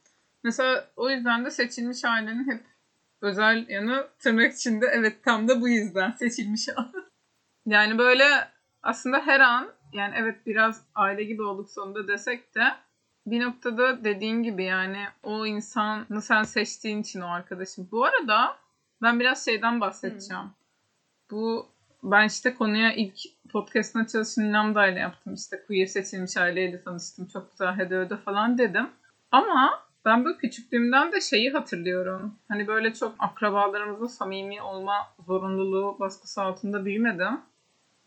Mesela 0.43 0.89
o 0.97 1.11
yüzden 1.11 1.45
de 1.45 1.51
seçilmiş 1.51 2.05
ailenin 2.05 2.51
hep 2.51 2.61
özel 3.21 3.69
yanı 3.69 4.09
tırnak 4.19 4.53
içinde 4.53 4.87
evet 4.87 5.25
tam 5.25 5.49
da 5.49 5.61
bu 5.61 5.69
yüzden 5.69 6.11
seçilmiş 6.11 6.69
yani 7.67 7.99
böyle 7.99 8.25
aslında 8.83 9.27
her 9.27 9.41
an 9.41 9.73
yani 9.93 10.15
evet 10.19 10.47
biraz 10.47 10.83
aile 10.95 11.25
gibi 11.25 11.43
olduk 11.43 11.71
sonunda 11.71 12.09
desek 12.09 12.55
de 12.55 12.65
bir 13.27 13.45
noktada 13.45 14.05
dediğin 14.05 14.43
gibi 14.43 14.65
yani 14.65 15.07
o 15.23 15.47
insanı 15.47 16.23
sen 16.23 16.43
seçtiğin 16.43 17.03
için 17.03 17.21
o 17.21 17.27
arkadaşım. 17.27 17.89
Bu 17.93 18.05
arada 18.05 18.57
ben 19.03 19.21
biraz 19.21 19.45
şeyden 19.45 19.81
bahsedeceğim. 19.81 20.43
Hmm. 20.43 20.51
Bu 21.31 21.67
ben 22.03 22.27
işte 22.27 22.55
konuya 22.55 22.93
ilk 22.93 23.19
podcast'ın 23.53 24.05
açılışını 24.05 24.53
Namda 24.53 24.87
ile 24.87 24.99
yaptım. 24.99 25.35
İşte 25.35 25.63
queer 25.67 25.87
seçilmiş 25.87 26.37
aileyle 26.37 26.83
tanıştım. 26.83 27.29
Çok 27.33 27.51
güzel 27.51 27.77
hede 27.77 27.97
öde 27.97 28.17
falan 28.17 28.59
dedim. 28.59 28.89
Ama 29.31 29.85
ben 30.05 30.25
bu 30.25 30.37
küçüklüğümden 30.39 31.13
de 31.13 31.21
şeyi 31.21 31.53
hatırlıyorum. 31.53 32.35
Hani 32.49 32.67
böyle 32.67 32.95
çok 32.95 33.15
akrabalarımızla 33.19 34.09
samimi 34.09 34.63
olma 34.63 34.95
zorunluluğu 35.27 35.97
baskısı 36.01 36.43
altında 36.43 36.85
büyümedim. 36.85 37.41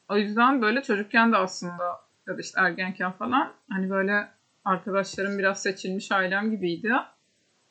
O 0.09 0.17
yüzden 0.17 0.61
böyle 0.61 0.83
çocukken 0.83 1.31
de 1.31 1.37
aslında 1.37 1.99
ya 2.27 2.37
da 2.37 2.41
işte 2.41 2.61
ergenken 2.61 3.11
falan 3.11 3.51
hani 3.69 3.89
böyle 3.89 4.27
arkadaşlarım 4.67 5.37
biraz 5.39 5.61
seçilmiş 5.61 6.11
ailem 6.11 6.51
gibiydi. 6.51 6.93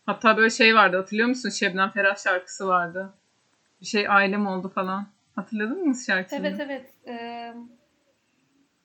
Hatta 0.06 0.36
böyle 0.36 0.50
şey 0.50 0.74
vardı 0.74 0.96
hatırlıyor 0.96 1.28
musun? 1.28 1.50
Şebnem 1.50 1.90
Ferah 1.90 2.16
şarkısı 2.16 2.68
vardı. 2.68 3.14
Bir 3.80 3.86
şey 3.86 4.08
ailem 4.08 4.46
oldu 4.46 4.68
falan. 4.68 5.06
Hatırladın 5.34 5.86
mı 5.88 5.94
şarkısını? 6.06 6.46
Evet 6.46 6.60
evet. 6.60 6.90
Ee... 7.08 7.54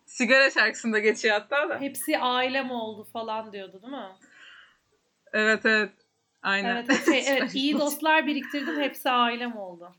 Sigara 0.05 0.51
şarkısında 0.51 0.99
geçiyor 0.99 1.39
hatta 1.39 1.69
da. 1.69 1.79
Hepsi 1.79 2.17
ailem 2.17 2.71
oldu 2.71 3.07
falan 3.13 3.53
diyordu 3.53 3.81
değil 3.81 3.93
mi? 3.93 4.09
Evet 5.33 5.65
evet. 5.65 5.91
Aynen. 6.43 6.75
Evet, 6.75 7.05
şey, 7.05 7.23
evet 7.27 7.55
iyi 7.55 7.79
dostlar 7.79 8.27
biriktirdim 8.27 8.79
hepsi 8.79 9.09
ailem 9.09 9.57
oldu. 9.57 9.95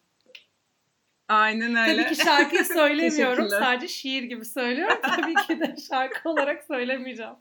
Aynen 1.28 1.76
öyle. 1.76 2.02
Tabii 2.02 2.14
ki 2.14 2.24
şarkıyı 2.24 2.64
söylemiyorum. 2.78 3.48
Sadece 3.48 3.88
şiir 3.88 4.22
gibi 4.22 4.44
söylüyorum. 4.44 4.98
Tabii 5.02 5.34
ki 5.34 5.60
de 5.60 5.76
şarkı 5.90 6.28
olarak 6.28 6.64
söylemeyeceğim. 6.64 7.34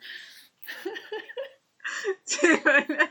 Şey 2.28 2.52
böyle. 2.66 3.10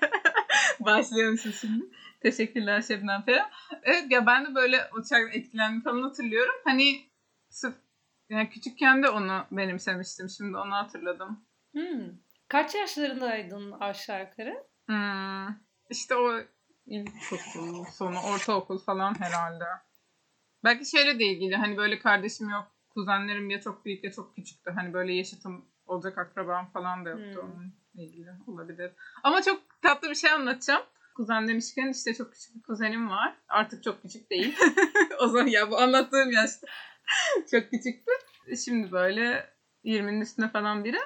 Başlıyorum 0.81 1.39
şimdi. 1.39 1.85
Teşekkürler 2.21 2.83
Şebnem 2.83 3.23
Ferah. 3.23 3.51
Evet 3.83 4.05
ya 4.11 4.27
ben 4.27 4.47
de 4.47 4.55
böyle 4.55 4.91
uçak 4.99 5.37
etkilendim 5.37 5.81
falan 5.81 6.03
hatırlıyorum. 6.03 6.55
Hani 6.65 7.11
sırf 7.49 7.75
yani 8.29 8.51
küçükken 8.51 9.03
de 9.03 9.09
onu 9.09 9.47
benimsemiştim. 9.51 10.29
Şimdi 10.29 10.57
onu 10.57 10.75
hatırladım. 10.75 11.45
Hmm. 11.73 12.09
Kaç 12.49 12.75
yaşlarındaydın 12.75 13.73
aşağı 13.73 14.21
yukarı? 14.21 14.65
Hmm. 14.87 15.55
İşte 15.91 16.17
o 16.17 16.41
ilkokul 16.87 17.85
sonu, 17.85 18.21
ortaokul 18.21 18.79
falan 18.79 19.21
herhalde. 19.21 19.65
Belki 20.65 20.91
şeyle 20.91 21.19
de 21.19 21.25
ilgili 21.25 21.57
hani 21.57 21.77
böyle 21.77 21.99
kardeşim 21.99 22.49
yok, 22.49 22.77
kuzenlerim 22.91 23.51
ya 23.51 23.61
çok 23.61 23.85
büyük 23.85 24.05
ya 24.05 24.13
çok 24.13 24.37
küçüktü. 24.37 24.71
Hani 24.71 24.93
böyle 24.93 25.15
yaşıtım 25.15 25.70
olacak 25.91 26.19
akrabam 26.19 26.71
falan 26.71 27.05
da 27.05 27.11
yoktu 27.11 27.43
hmm. 27.43 27.51
onunla 27.51 27.71
ilgili 27.95 28.31
olabilir. 28.47 28.93
Ama 29.23 29.43
çok 29.43 29.63
tatlı 29.83 30.11
bir 30.11 30.15
şey 30.15 30.31
anlatacağım 30.31 30.83
kuzen 31.15 31.49
demişken 31.49 31.89
işte 31.89 32.15
çok 32.15 32.33
küçük 32.33 32.55
bir 32.55 32.63
kuzenim 32.63 33.11
var. 33.11 33.35
Artık 33.49 33.83
çok 33.83 34.03
küçük 34.03 34.31
değil. 34.31 34.59
o 35.21 35.27
zaman 35.27 35.47
ya 35.47 35.71
bu 35.71 35.79
anlattığım 35.79 36.33
yaşta 36.33 36.67
çok 37.51 37.71
küçüktü. 37.71 38.13
Şimdi 38.65 38.93
böyle 38.93 39.51
20'nin 39.85 40.21
üstünde 40.21 40.49
falan 40.49 40.85
biri. 40.85 40.99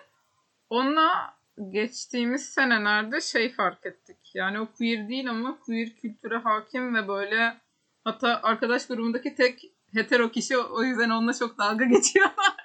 Onunla 0.71 1.37
geçtiğimiz 1.71 2.49
senelerde 2.49 3.21
şey 3.21 3.53
fark 3.53 3.87
ettik. 3.87 4.31
Yani 4.35 4.61
o 4.61 4.67
queer 4.67 5.09
değil 5.09 5.31
ama 5.31 5.59
queer 5.61 5.97
kültüre 5.97 6.37
hakim 6.37 6.95
ve 6.95 7.09
böyle 7.09 7.57
hatta 8.05 8.41
arkadaş 8.43 8.87
grubundaki 8.87 9.35
tek 9.35 9.73
hetero 9.95 10.31
kişi 10.31 10.59
o 10.59 10.83
yüzden 10.83 11.11
onunla 11.11 11.35
çok 11.35 11.59
dalga 11.59 11.85
geçiyorlar. 11.97 12.57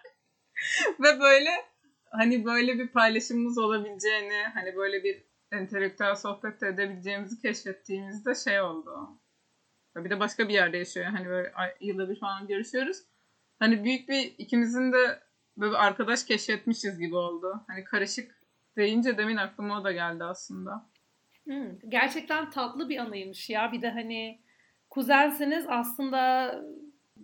ve 1.00 1.20
böyle 1.20 1.69
hani 2.12 2.46
böyle 2.46 2.80
bir 2.80 2.88
paylaşımımız 2.88 3.58
olabileceğini 3.58 4.44
hani 4.54 4.76
böyle 4.76 5.04
bir 5.04 5.24
entelektüel 5.52 6.16
sohbet 6.16 6.64
edebileceğimizi 6.64 7.42
keşfettiğimizde 7.42 8.36
şey 8.36 8.62
oldu. 8.62 9.20
Bir 9.96 10.10
de 10.10 10.20
başka 10.20 10.48
bir 10.48 10.54
yerde 10.54 10.78
yaşıyor. 10.78 11.06
Hani 11.06 11.26
böyle 11.26 11.52
yılda 11.82 12.10
bir 12.10 12.20
falan 12.20 12.48
görüşüyoruz. 12.48 12.98
Hani 13.60 13.84
büyük 13.84 14.10
bir 14.10 14.36
ikimizin 14.38 14.92
de 14.92 15.20
böyle 15.58 15.72
bir 15.72 15.86
arkadaş 15.86 16.24
keşfetmişiz 16.24 17.00
gibi 17.00 17.16
oldu. 17.16 17.64
Hani 17.68 17.84
karışık 17.84 18.40
deyince 18.78 19.18
demin 19.18 19.38
aklıma 19.38 19.80
o 19.80 19.84
da 19.84 19.92
geldi 19.92 20.24
aslında. 20.24 20.90
Hmm, 21.44 21.80
gerçekten 21.90 22.50
tatlı 22.50 22.90
bir 22.90 22.98
anıymış 22.98 23.50
ya. 23.50 23.72
Bir 23.72 23.82
de 23.82 23.90
hani 23.90 24.42
kuzensiniz 24.90 25.66
aslında 25.68 26.54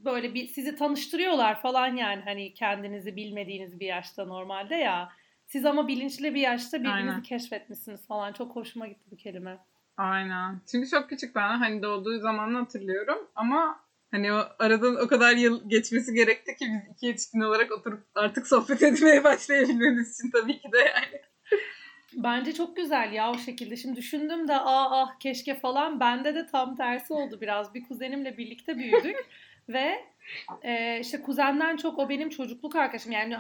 böyle 0.06 0.34
bir 0.34 0.48
sizi 0.48 0.76
tanıştırıyorlar 0.76 1.62
falan 1.62 1.96
yani 1.96 2.22
hani 2.26 2.54
kendinizi 2.54 3.16
bilmediğiniz 3.16 3.80
bir 3.80 3.86
yaşta 3.86 4.26
normalde 4.26 4.76
ya. 4.76 5.10
Siz 5.48 5.66
ama 5.66 5.88
bilinçli 5.88 6.36
bir 6.36 6.42
yaşta 6.42 6.80
birbirinizi 6.80 7.10
Aynen. 7.10 7.22
keşfetmişsiniz 7.22 8.08
falan. 8.08 8.34
Çok 8.34 8.56
hoşuma 8.56 8.88
gitti 8.88 9.12
bu 9.12 9.16
kelime. 9.16 9.58
Aynen. 9.98 10.62
Çünkü 10.72 10.90
çok 10.90 11.10
küçük 11.10 11.36
ben 11.36 11.58
hani 11.58 11.84
doğduğu 11.84 12.20
zamanını 12.20 12.58
hatırlıyorum 12.58 13.28
ama 13.36 13.80
hani 14.12 14.34
o 14.34 14.44
aradan 14.60 14.96
o 14.96 15.08
kadar 15.08 15.36
yıl 15.36 15.70
geçmesi 15.70 16.14
gerekti 16.14 16.56
ki 16.56 16.66
biz 16.70 16.96
iki 16.96 17.06
yetişkin 17.06 17.40
olarak 17.40 17.72
oturup 17.72 18.04
artık 18.16 18.48
sohbet 18.48 18.84
etmeye 18.84 19.24
başlayabilmemiz 19.24 20.20
için 20.20 20.32
tabii 20.32 20.62
ki 20.62 20.72
de 20.72 20.78
yani. 20.78 21.22
Bence 22.14 22.54
çok 22.54 22.76
güzel 22.76 23.14
ya 23.14 23.32
o 23.32 23.38
şekilde. 23.38 23.78
Şimdi 23.78 23.96
düşündüm 23.96 24.48
de 24.48 24.56
aa 24.56 25.02
ah 25.02 25.20
keşke 25.20 25.56
falan. 25.60 26.00
Bende 26.00 26.36
de 26.36 26.48
tam 26.48 26.76
tersi 26.76 27.14
oldu 27.14 27.42
biraz. 27.42 27.74
Bir 27.74 27.84
kuzenimle 27.84 28.38
birlikte 28.38 28.78
büyüdük 28.78 29.16
ve 29.70 30.06
e, 30.62 31.00
işte 31.00 31.22
kuzenden 31.22 31.78
çok 31.78 32.00
o 32.00 32.10
benim 32.10 32.30
çocukluk 32.30 32.76
arkadaşım. 32.76 33.12
Yani 33.12 33.38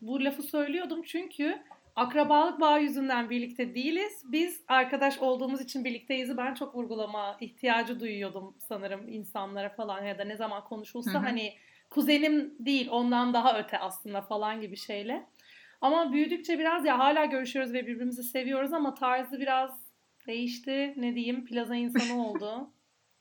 bu 0.00 0.24
lafı 0.24 0.42
söylüyordum 0.42 1.02
çünkü 1.02 1.62
akrabalık 1.96 2.60
bağı 2.60 2.82
yüzünden 2.82 3.30
birlikte 3.30 3.74
değiliz. 3.74 4.22
Biz 4.24 4.64
arkadaş 4.68 5.18
olduğumuz 5.18 5.60
için 5.60 5.84
birlikteyiz. 5.84 6.36
Ben 6.36 6.54
çok 6.54 6.74
vurgulama 6.74 7.36
ihtiyacı 7.40 8.00
duyuyordum 8.00 8.56
sanırım 8.68 9.08
insanlara 9.08 9.68
falan 9.68 10.04
ya 10.04 10.18
da 10.18 10.24
ne 10.24 10.36
zaman 10.36 10.64
konuşulsa 10.64 11.14
Hı 11.14 11.18
hı. 11.18 11.22
hani 11.22 11.54
kuzenim 11.90 12.54
değil 12.58 12.88
ondan 12.90 13.34
daha 13.34 13.58
öte 13.58 13.78
aslında 13.78 14.22
falan 14.22 14.60
gibi 14.60 14.76
şeyle. 14.76 15.26
Ama 15.80 16.12
büyüdükçe 16.12 16.58
biraz 16.58 16.84
ya 16.84 16.98
hala 16.98 17.24
görüşüyoruz 17.24 17.72
ve 17.72 17.86
birbirimizi 17.86 18.22
seviyoruz 18.22 18.72
ama 18.72 18.94
tarzı 18.94 19.40
biraz 19.40 19.88
değişti. 20.26 20.94
Ne 20.96 21.14
diyeyim 21.14 21.44
plaza 21.44 21.74
insanı 21.74 22.22
oldu. 22.28 22.70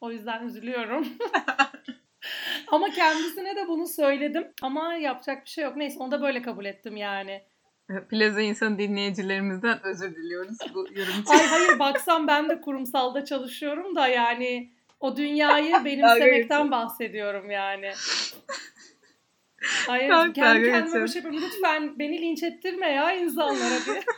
O 0.01 0.11
yüzden 0.11 0.45
üzülüyorum. 0.45 1.07
ama 2.67 2.89
kendisine 2.89 3.56
de 3.56 3.67
bunu 3.67 3.88
söyledim. 3.88 4.47
Ama 4.62 4.93
yapacak 4.93 5.45
bir 5.45 5.49
şey 5.49 5.63
yok. 5.63 5.75
Neyse 5.75 5.99
onu 5.99 6.12
da 6.12 6.21
böyle 6.21 6.41
kabul 6.41 6.65
ettim 6.65 6.97
yani. 6.97 7.43
Plaza 8.10 8.41
insan 8.41 8.80
dinleyicilerimizden 8.80 9.80
özür 9.84 10.15
diliyoruz 10.15 10.58
bu 10.73 10.80
yorum 10.80 11.21
için. 11.21 11.34
Ay 11.34 11.45
hayır 11.45 11.80
baksam 11.80 12.27
ben 12.27 12.49
de 12.49 12.62
kurumsalda 12.62 13.25
çalışıyorum 13.25 13.95
da 13.95 14.08
yani 14.08 14.71
o 14.99 15.17
dünyayı 15.17 15.75
benimsemekten 15.86 16.71
bahsediyorum 16.71 17.51
yani. 17.51 17.91
Hayır 19.88 20.10
kendi 20.10 20.34
kendime 20.34 20.80
geçiyorum. 20.80 21.03
bir 21.03 21.08
şey 21.08 21.21
yapıyorum. 21.21 21.49
Lütfen 21.49 21.99
beni 21.99 22.21
linç 22.21 22.43
ettirme 22.43 22.91
ya 22.91 23.12
insanlara 23.12 23.86
diye. 23.86 24.03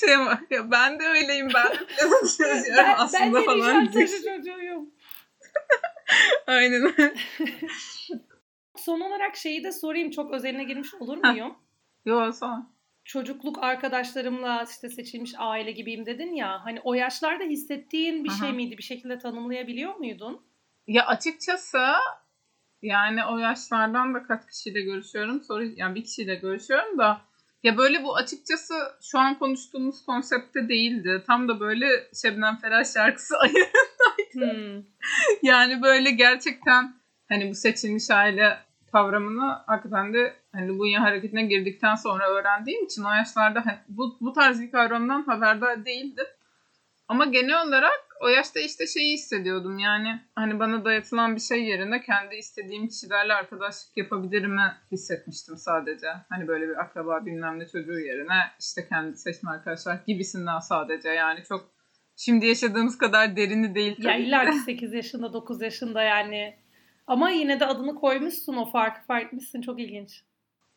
Şey 0.00 0.18
var 0.18 0.38
ya 0.50 0.70
ben 0.70 1.00
de 1.00 1.04
öyleyim 1.04 1.48
ben 1.54 1.72
de 1.72 1.86
plaza 1.86 2.16
çalışıyorum 2.16 2.62
ben, 2.76 2.94
aslında 2.98 3.24
ben 3.24 3.34
de 3.34 3.44
falan. 3.44 3.58
nişantaşı 3.58 4.16
çocuğuyum. 4.16 4.90
Aynen. 6.46 6.94
Son 8.76 9.00
olarak 9.00 9.36
şeyi 9.36 9.64
de 9.64 9.72
sorayım. 9.72 10.10
Çok 10.10 10.34
özeline 10.34 10.64
girmiş 10.64 10.94
olur 10.94 11.16
muyum? 11.16 11.54
Yo 12.04 12.32
son. 12.32 12.76
Çocukluk 13.04 13.62
arkadaşlarımla 13.62 14.64
işte 14.70 14.88
seçilmiş 14.88 15.32
aile 15.38 15.72
gibiyim 15.72 16.06
dedin 16.06 16.34
ya. 16.34 16.64
Hani 16.64 16.80
o 16.80 16.94
yaşlarda 16.94 17.44
hissettiğin 17.44 18.24
bir 18.24 18.30
Aha. 18.30 18.36
şey 18.36 18.52
miydi? 18.52 18.78
Bir 18.78 18.82
şekilde 18.82 19.18
tanımlayabiliyor 19.18 19.94
muydun? 19.94 20.46
Ya 20.86 21.06
açıkçası 21.06 21.78
yani 22.82 23.24
o 23.24 23.38
yaşlardan 23.38 24.14
da 24.14 24.22
kaç 24.22 24.46
kişiyle 24.46 24.80
görüşüyorum. 24.80 25.42
Soru 25.44 25.64
yani 25.64 25.94
bir 25.94 26.04
kişiyle 26.04 26.34
görüşüyorum 26.34 26.98
da 26.98 27.20
ya 27.66 27.76
böyle 27.76 28.04
bu 28.04 28.16
açıkçası 28.16 28.74
şu 29.02 29.18
an 29.18 29.38
konuştuğumuz 29.38 30.04
konsepte 30.04 30.68
değildi. 30.68 31.24
Tam 31.26 31.48
da 31.48 31.60
böyle 31.60 31.86
Şebnem 32.22 32.56
Ferah 32.56 32.94
şarkısı 32.94 33.38
ayı. 33.40 33.66
Hmm. 34.32 34.82
yani 35.42 35.82
böyle 35.82 36.10
gerçekten 36.10 36.94
hani 37.28 37.50
bu 37.50 37.54
seçilmiş 37.54 38.10
aile 38.10 38.58
kavramını 38.92 39.58
hakikaten 39.66 40.14
de 40.14 40.36
hani 40.52 40.68
Lubunya 40.68 41.02
hareketine 41.02 41.42
girdikten 41.46 41.94
sonra 41.94 42.28
öğrendiğim 42.28 42.84
için 42.84 43.04
o 43.04 43.12
yaşlarda 43.12 43.66
hani 43.66 43.78
bu, 43.88 44.16
bu 44.20 44.32
tarz 44.32 44.60
bir 44.60 44.70
kavramdan 44.70 45.22
haberdar 45.22 45.84
değildim. 45.84 46.26
Ama 47.08 47.24
genel 47.24 47.66
olarak 47.68 48.05
o 48.20 48.28
yaşta 48.28 48.60
işte 48.60 48.86
şeyi 48.86 49.12
hissediyordum 49.12 49.78
yani 49.78 50.20
hani 50.34 50.60
bana 50.60 50.84
dayatılan 50.84 51.36
bir 51.36 51.40
şey 51.40 51.64
yerine 51.64 52.00
kendi 52.02 52.34
istediğim 52.34 52.88
kişilerle 52.88 53.34
arkadaşlık 53.34 53.96
yapabilirimi 53.96 54.72
hissetmiştim 54.92 55.56
sadece. 55.56 56.06
Hani 56.28 56.48
böyle 56.48 56.68
bir 56.68 56.80
akraba 56.80 57.26
bilmem 57.26 57.58
ne 57.58 57.66
çocuğu 57.68 57.98
yerine 57.98 58.38
işte 58.60 58.88
kendi 58.88 59.16
seçme 59.16 59.50
arkadaşlar 59.50 59.98
gibisinden 60.06 60.58
sadece 60.58 61.08
yani 61.08 61.44
çok 61.48 61.70
şimdi 62.16 62.46
yaşadığımız 62.46 62.98
kadar 62.98 63.36
derini 63.36 63.74
değil 63.74 63.96
Ya 63.98 64.16
illa 64.16 64.46
de. 64.46 64.50
ki 64.50 64.58
8 64.58 64.92
yaşında 64.92 65.32
9 65.32 65.62
yaşında 65.62 66.02
yani. 66.02 66.56
Ama 67.06 67.30
yine 67.30 67.60
de 67.60 67.66
adını 67.66 67.94
koymuşsun 67.94 68.56
o 68.56 68.70
farkı 68.70 69.06
fark 69.06 69.26
etmişsin. 69.26 69.62
Çok 69.62 69.80
ilginç. 69.80 70.22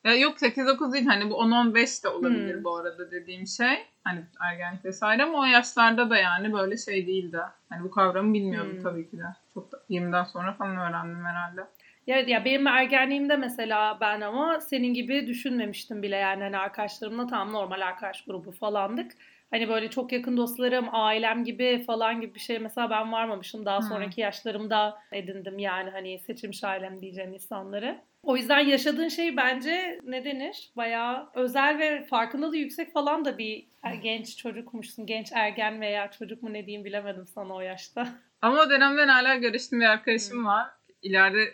Ya 0.03 0.15
yok 0.15 0.37
8-9 0.41 0.93
değil 0.93 1.05
hani 1.05 1.29
bu 1.29 1.33
10-15 1.33 2.03
de 2.03 2.09
olabilir 2.09 2.55
Hmm. 2.55 2.63
bu 2.63 2.75
arada 2.77 3.11
dediğim 3.11 3.47
şey. 3.47 3.77
Hani 4.03 4.19
ergenlik 4.41 4.85
vesaire 4.85 5.23
ama 5.23 5.39
o 5.39 5.45
yaşlarda 5.45 6.09
da 6.09 6.17
yani 6.17 6.53
böyle 6.53 6.77
şey 6.77 7.07
değildi. 7.07 7.39
Hani 7.69 7.83
bu 7.83 7.91
kavramı 7.91 8.33
bilmiyordum 8.33 8.71
Hmm. 8.75 8.83
tabii 8.83 9.09
ki 9.09 9.17
de. 9.17 9.23
Çok 9.53 9.71
da 9.71 9.79
20'den 9.89 10.23
sonra 10.23 10.53
falan 10.53 10.77
öğrendim 10.77 11.25
herhalde. 11.25 11.61
Ya, 12.07 12.19
ya 12.19 12.45
benim 12.45 12.67
ergenliğimde 12.67 13.35
mesela 13.37 13.97
ben 14.01 14.21
ama 14.21 14.59
senin 14.59 14.93
gibi 14.93 15.27
düşünmemiştim 15.27 16.03
bile 16.03 16.15
yani 16.15 16.43
hani 16.43 16.57
arkadaşlarımla 16.57 17.27
tam 17.27 17.53
normal 17.53 17.81
arkadaş 17.81 18.25
grubu 18.25 18.51
falandık. 18.51 19.11
Hani 19.51 19.69
böyle 19.69 19.89
çok 19.89 20.11
yakın 20.11 20.37
dostlarım, 20.37 20.85
ailem 20.91 21.43
gibi 21.43 21.83
falan 21.87 22.21
gibi 22.21 22.35
bir 22.35 22.39
şey 22.39 22.59
mesela 22.59 22.89
ben 22.89 23.11
varmamışım. 23.11 23.65
Daha 23.65 23.81
sonraki 23.81 24.21
yaşlarımda 24.21 24.97
edindim 25.11 25.59
yani 25.59 25.89
hani 25.89 26.19
seçilmiş 26.19 26.63
ailem 26.63 27.01
diyeceğim 27.01 27.33
insanları. 27.33 28.01
O 28.23 28.37
yüzden 28.37 28.59
yaşadığın 28.59 29.07
şey 29.07 29.37
bence 29.37 29.99
ne 30.03 30.25
denir? 30.25 30.71
Bayağı 30.77 31.29
özel 31.33 31.79
ve 31.79 32.05
farkındalığı 32.05 32.57
yüksek 32.57 32.93
falan 32.93 33.25
da 33.25 33.37
bir 33.37 33.65
genç 34.03 34.37
çocukmuşsun. 34.37 35.05
Genç 35.05 35.31
ergen 35.33 35.81
veya 35.81 36.11
çocuk 36.11 36.43
mu 36.43 36.53
ne 36.53 36.65
diyeyim 36.65 36.85
bilemedim 36.85 37.27
sana 37.27 37.53
o 37.55 37.61
yaşta. 37.61 38.07
Ama 38.41 38.61
o 38.61 38.69
dönemden 38.69 39.07
hala 39.07 39.35
görüştüğüm 39.35 39.79
bir 39.79 39.85
arkadaşım 39.85 40.45
var. 40.45 40.67
İleride 41.01 41.53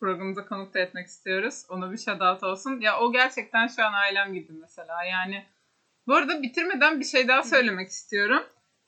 programımıza 0.00 0.46
konuk 0.46 0.74
da 0.74 0.78
etmek 0.78 1.06
istiyoruz. 1.06 1.66
Ona 1.70 1.92
bir 1.92 1.98
shout 1.98 2.22
out 2.22 2.42
olsun. 2.42 2.80
Ya 2.80 3.00
o 3.00 3.12
gerçekten 3.12 3.66
şu 3.66 3.84
an 3.84 3.92
ailem 3.92 4.34
gibi 4.34 4.52
mesela. 4.52 5.04
Yani 5.04 5.44
bu 6.06 6.14
arada 6.14 6.42
bitirmeden 6.42 7.00
bir 7.00 7.04
şey 7.04 7.28
daha 7.28 7.42
söylemek 7.42 7.88
istiyorum. 7.88 8.42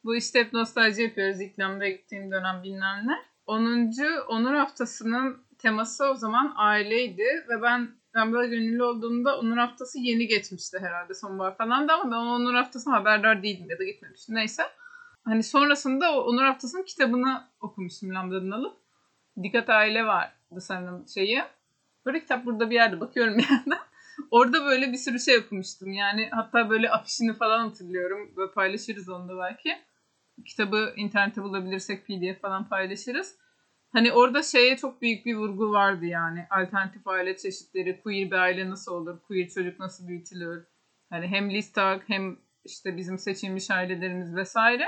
Bu 0.05 0.16
işte 0.16 0.40
hep 0.40 0.53
nostalji 0.53 1.03
yapıyoruz. 1.03 1.40
İklimde 1.40 1.90
gittiğim 1.90 2.31
dönem 2.31 2.62
bilmem 2.62 3.07
ne. 3.07 3.18
10. 3.46 3.92
Onur 4.29 4.55
Haftası'nın 4.55 5.44
teması 5.59 6.05
o 6.05 6.14
zaman 6.14 6.53
aileydi 6.57 7.46
ve 7.48 7.62
ben 7.62 7.88
ben 8.14 8.33
böyle 8.33 8.57
gönüllü 8.57 8.83
olduğumda 8.83 9.38
Onur 9.38 9.57
Haftası 9.57 9.98
yeni 9.98 10.27
geçmişti 10.27 10.79
herhalde 10.81 11.14
sonbahar 11.14 11.57
falan 11.57 11.88
da 11.88 11.94
ama 11.94 12.11
ben 12.11 12.16
Onur 12.16 12.55
Haftası'na 12.55 12.94
haberdar 12.94 13.42
değildim 13.42 13.70
ya 13.70 13.79
da 13.79 13.85
gitmemiştim. 13.85 14.35
Neyse. 14.35 14.62
Hani 15.24 15.42
sonrasında 15.42 16.12
o 16.12 16.20
Onur 16.20 16.42
Haftası'nın 16.42 16.83
kitabını 16.83 17.42
okumuştum 17.61 18.14
Lambda'dan 18.14 18.50
alıp. 18.50 18.77
Dikkat 19.42 19.70
Aile 19.70 20.07
vardı 20.07 20.61
sanırım 20.61 21.09
şeyi. 21.09 21.42
Böyle 22.07 22.20
kitap 22.20 22.46
burada 22.46 22.70
bir 22.70 22.74
yerde 22.74 23.00
bakıyorum 23.00 23.38
bir 23.38 23.48
yandan. 23.50 23.79
Orada 24.31 24.64
böyle 24.64 24.92
bir 24.92 24.96
sürü 24.96 25.20
şey 25.20 25.38
okumuştum. 25.38 25.92
Yani 25.92 26.29
hatta 26.33 26.70
böyle 26.70 26.90
afişini 26.90 27.35
falan 27.35 27.68
hatırlıyorum. 27.68 28.33
Böyle 28.37 28.53
paylaşırız 28.53 29.09
onu 29.09 29.29
da 29.29 29.38
belki. 29.38 29.77
Kitabı 30.46 30.92
internette 30.96 31.42
bulabilirsek 31.42 32.07
pdf 32.07 32.40
falan 32.40 32.68
paylaşırız. 32.68 33.37
Hani 33.92 34.12
orada 34.12 34.42
şeye 34.42 34.77
çok 34.77 35.03
büyük 35.03 35.27
bir 35.27 35.35
vurgu 35.35 35.70
vardı 35.70 36.07
yani. 36.07 36.46
Alternatif 36.50 37.07
aile 37.09 37.37
çeşitleri, 37.37 38.00
queer 38.03 38.31
bir 38.31 38.37
aile 38.37 38.70
nasıl 38.70 38.92
olur, 38.92 39.22
queer 39.22 39.48
çocuk 39.48 39.81
nasıl 39.81 40.09
büyütülür. 40.09 40.64
Hani 41.11 41.27
hem 41.27 41.50
Listag 41.50 42.03
hem 42.07 42.38
işte 42.64 42.96
bizim 42.96 43.18
seçilmiş 43.18 43.70
ailelerimiz 43.70 44.37
vesaire. 44.37 44.87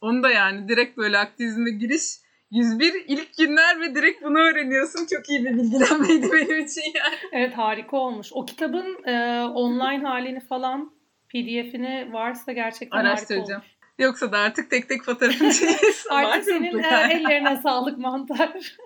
Onu 0.00 0.22
da 0.22 0.30
yani 0.30 0.68
direkt 0.68 0.96
böyle 0.96 1.18
aktivizme 1.18 1.70
giriş 1.70 2.02
101 2.52 3.04
ilk 3.08 3.36
günler 3.38 3.80
ve 3.80 3.94
direkt 3.94 4.22
bunu 4.22 4.38
öğreniyorsun. 4.38 5.06
Çok 5.06 5.30
iyi 5.30 5.44
bir 5.44 5.56
bilgilenmeydi 5.56 6.32
benim 6.32 6.64
için 6.64 6.82
yani. 6.94 7.14
Evet 7.32 7.58
harika 7.58 7.96
olmuş. 7.96 8.28
O 8.32 8.44
kitabın 8.44 9.04
e, 9.04 9.44
online 9.44 10.06
halini 10.06 10.40
falan 10.40 10.92
pdf'ini 11.28 12.12
varsa 12.12 12.52
gerçekten 12.52 12.96
harika 12.96 13.10
Araştıracağım. 13.10 13.60
olmuş. 13.60 13.76
Yoksa 13.98 14.32
da 14.32 14.38
artık 14.38 14.70
tek 14.70 14.88
tek 14.88 15.04
fotoğrafını 15.04 15.52
çekilsin. 15.52 16.10
Artık 16.10 16.44
senin 16.44 16.78
e, 16.78 16.86
ellerine 17.10 17.60
sağlık 17.62 17.98
mantar. 17.98 18.76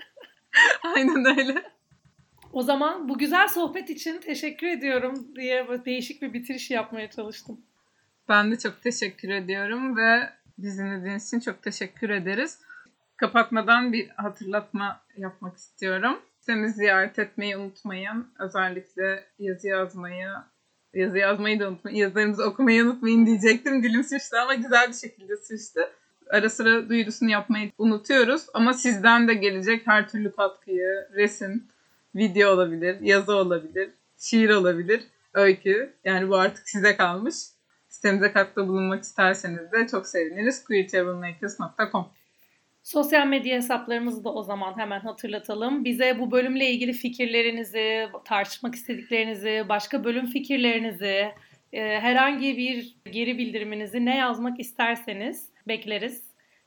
Aynen 0.83 1.39
öyle. 1.39 1.63
O 2.53 2.63
zaman 2.63 3.09
bu 3.09 3.19
güzel 3.19 3.49
sohbet 3.49 3.91
için 3.91 4.19
teşekkür 4.19 4.67
ediyorum 4.67 5.29
diye 5.37 5.67
değişik 5.85 6.23
bir 6.23 6.33
bitiriş 6.33 6.71
yapmaya 6.71 7.11
çalıştım. 7.11 7.61
Ben 8.29 8.53
de 8.53 8.59
çok 8.59 8.83
teşekkür 8.83 9.29
ediyorum 9.29 9.97
ve 9.97 10.31
bizi 10.59 10.79
dinlediğiniz 10.79 11.27
için 11.27 11.41
çok 11.41 11.63
teşekkür 11.63 12.11
ederiz. 12.11 12.66
Kapatmadan 13.17 13.93
bir 13.93 14.09
hatırlatma 14.09 15.01
yapmak 15.17 15.57
istiyorum. 15.57 16.19
Sitemizi 16.41 16.75
ziyaret 16.75 17.19
etmeyi 17.19 17.57
unutmayın. 17.57 18.27
Özellikle 18.39 19.25
yazı 19.39 19.69
yazmayı, 19.69 20.29
yazı 20.95 21.19
yazmayı 21.19 21.61
da 21.61 21.69
unutmayın. 21.69 21.97
Yazılarımızı 21.97 22.45
okumayı 22.45 22.85
unutmayın 22.85 23.27
diyecektim. 23.27 23.83
Dilim 23.83 24.05
sürçtü 24.05 24.37
ama 24.37 24.55
güzel 24.55 24.89
bir 24.89 24.95
şekilde 24.95 25.37
sürçtü. 25.37 25.81
Ara 26.31 26.51
sıra 26.51 26.89
duyurusunu 26.89 27.31
yapmayı 27.31 27.73
unutuyoruz 27.79 28.47
ama 28.55 28.75
sizden 28.75 29.29
de 29.29 29.35
gelecek 29.35 29.87
her 29.87 30.09
türlü 30.09 30.37
katkıyı, 30.37 31.09
resim, 31.15 31.65
video 32.15 32.51
olabilir, 32.51 33.01
yazı 33.01 33.35
olabilir, 33.35 33.91
şiir 34.19 34.51
olabilir, 34.51 35.05
öykü. 35.35 35.93
Yani 36.05 36.29
bu 36.29 36.37
artık 36.37 36.69
size 36.69 36.97
kalmış. 36.97 37.35
Sitemize 37.89 38.33
katkıda 38.33 38.69
bulunmak 38.69 39.03
isterseniz 39.03 39.73
de 39.73 39.87
çok 39.87 40.07
seviniriz. 40.07 40.65
queertravelmakers.com 40.65 42.16
Sosyal 42.87 43.27
medya 43.27 43.57
hesaplarımızı 43.57 44.25
da 44.25 44.35
o 44.35 44.43
zaman 44.43 44.79
hemen 44.79 45.01
hatırlatalım. 45.01 45.85
Bize 45.85 46.19
bu 46.19 46.31
bölümle 46.31 46.71
ilgili 46.71 46.93
fikirlerinizi, 46.93 48.09
tartışmak 48.25 48.75
istediklerinizi, 48.75 49.65
başka 49.69 50.05
bölüm 50.05 50.27
fikirlerinizi, 50.27 51.33
e, 51.73 52.01
herhangi 52.01 52.57
bir 52.57 52.97
geri 53.13 53.39
bildiriminizi 53.39 54.05
ne 54.05 54.17
yazmak 54.17 54.61
isterseniz 54.61 55.49
bekleriz. 55.69 56.23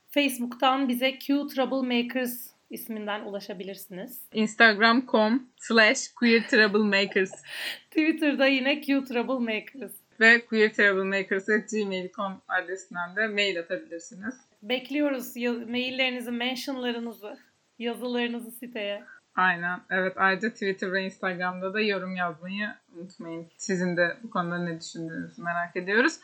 Facebook'tan 0.08 0.88
bize 0.88 1.18
Q 1.18 1.46
Troublemakers 1.46 2.46
isminden 2.70 3.20
ulaşabilirsiniz. 3.20 4.22
Instagram.com 4.32 5.48
slash 5.56 6.08
queertroublemakers 6.20 7.32
Twitter'da 7.90 8.46
yine 8.46 8.80
Q 8.80 9.04
Troublemakers. 9.04 9.92
Ve 10.20 10.46
queertroublemakers.gmail.com 10.46 12.32
adresinden 12.48 13.16
de 13.16 13.26
mail 13.26 13.58
atabilirsiniz. 13.58 14.49
Bekliyoruz 14.62 15.36
maillerinizi, 15.68 16.30
mentionlarınızı, 16.30 17.38
yazılarınızı 17.78 18.50
siteye. 18.50 19.02
Aynen. 19.34 19.80
Evet 19.90 20.12
ayrıca 20.16 20.50
Twitter 20.50 20.92
ve 20.92 21.02
Instagram'da 21.04 21.74
da 21.74 21.80
yorum 21.80 22.16
yazmayı 22.16 22.68
unutmayın. 22.96 23.46
Sizin 23.56 23.96
de 23.96 24.16
bu 24.22 24.30
konuda 24.30 24.58
ne 24.58 24.80
düşündüğünüzü 24.80 25.42
merak 25.42 25.76
ediyoruz. 25.76 26.18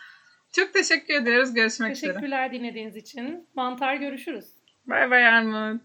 Çok 0.53 0.75
teşekkür 0.75 1.15
ediyoruz. 1.15 1.55
Görüşmek 1.55 1.89
Teşekkürler 1.89 2.13
üzere. 2.13 2.13
Teşekkürler 2.13 2.53
dinlediğiniz 2.53 2.97
için. 2.97 3.49
Mantar 3.55 3.95
görüşürüz. 3.95 4.47
Bay 4.87 5.11
bay 5.11 5.27
Armut. 5.27 5.83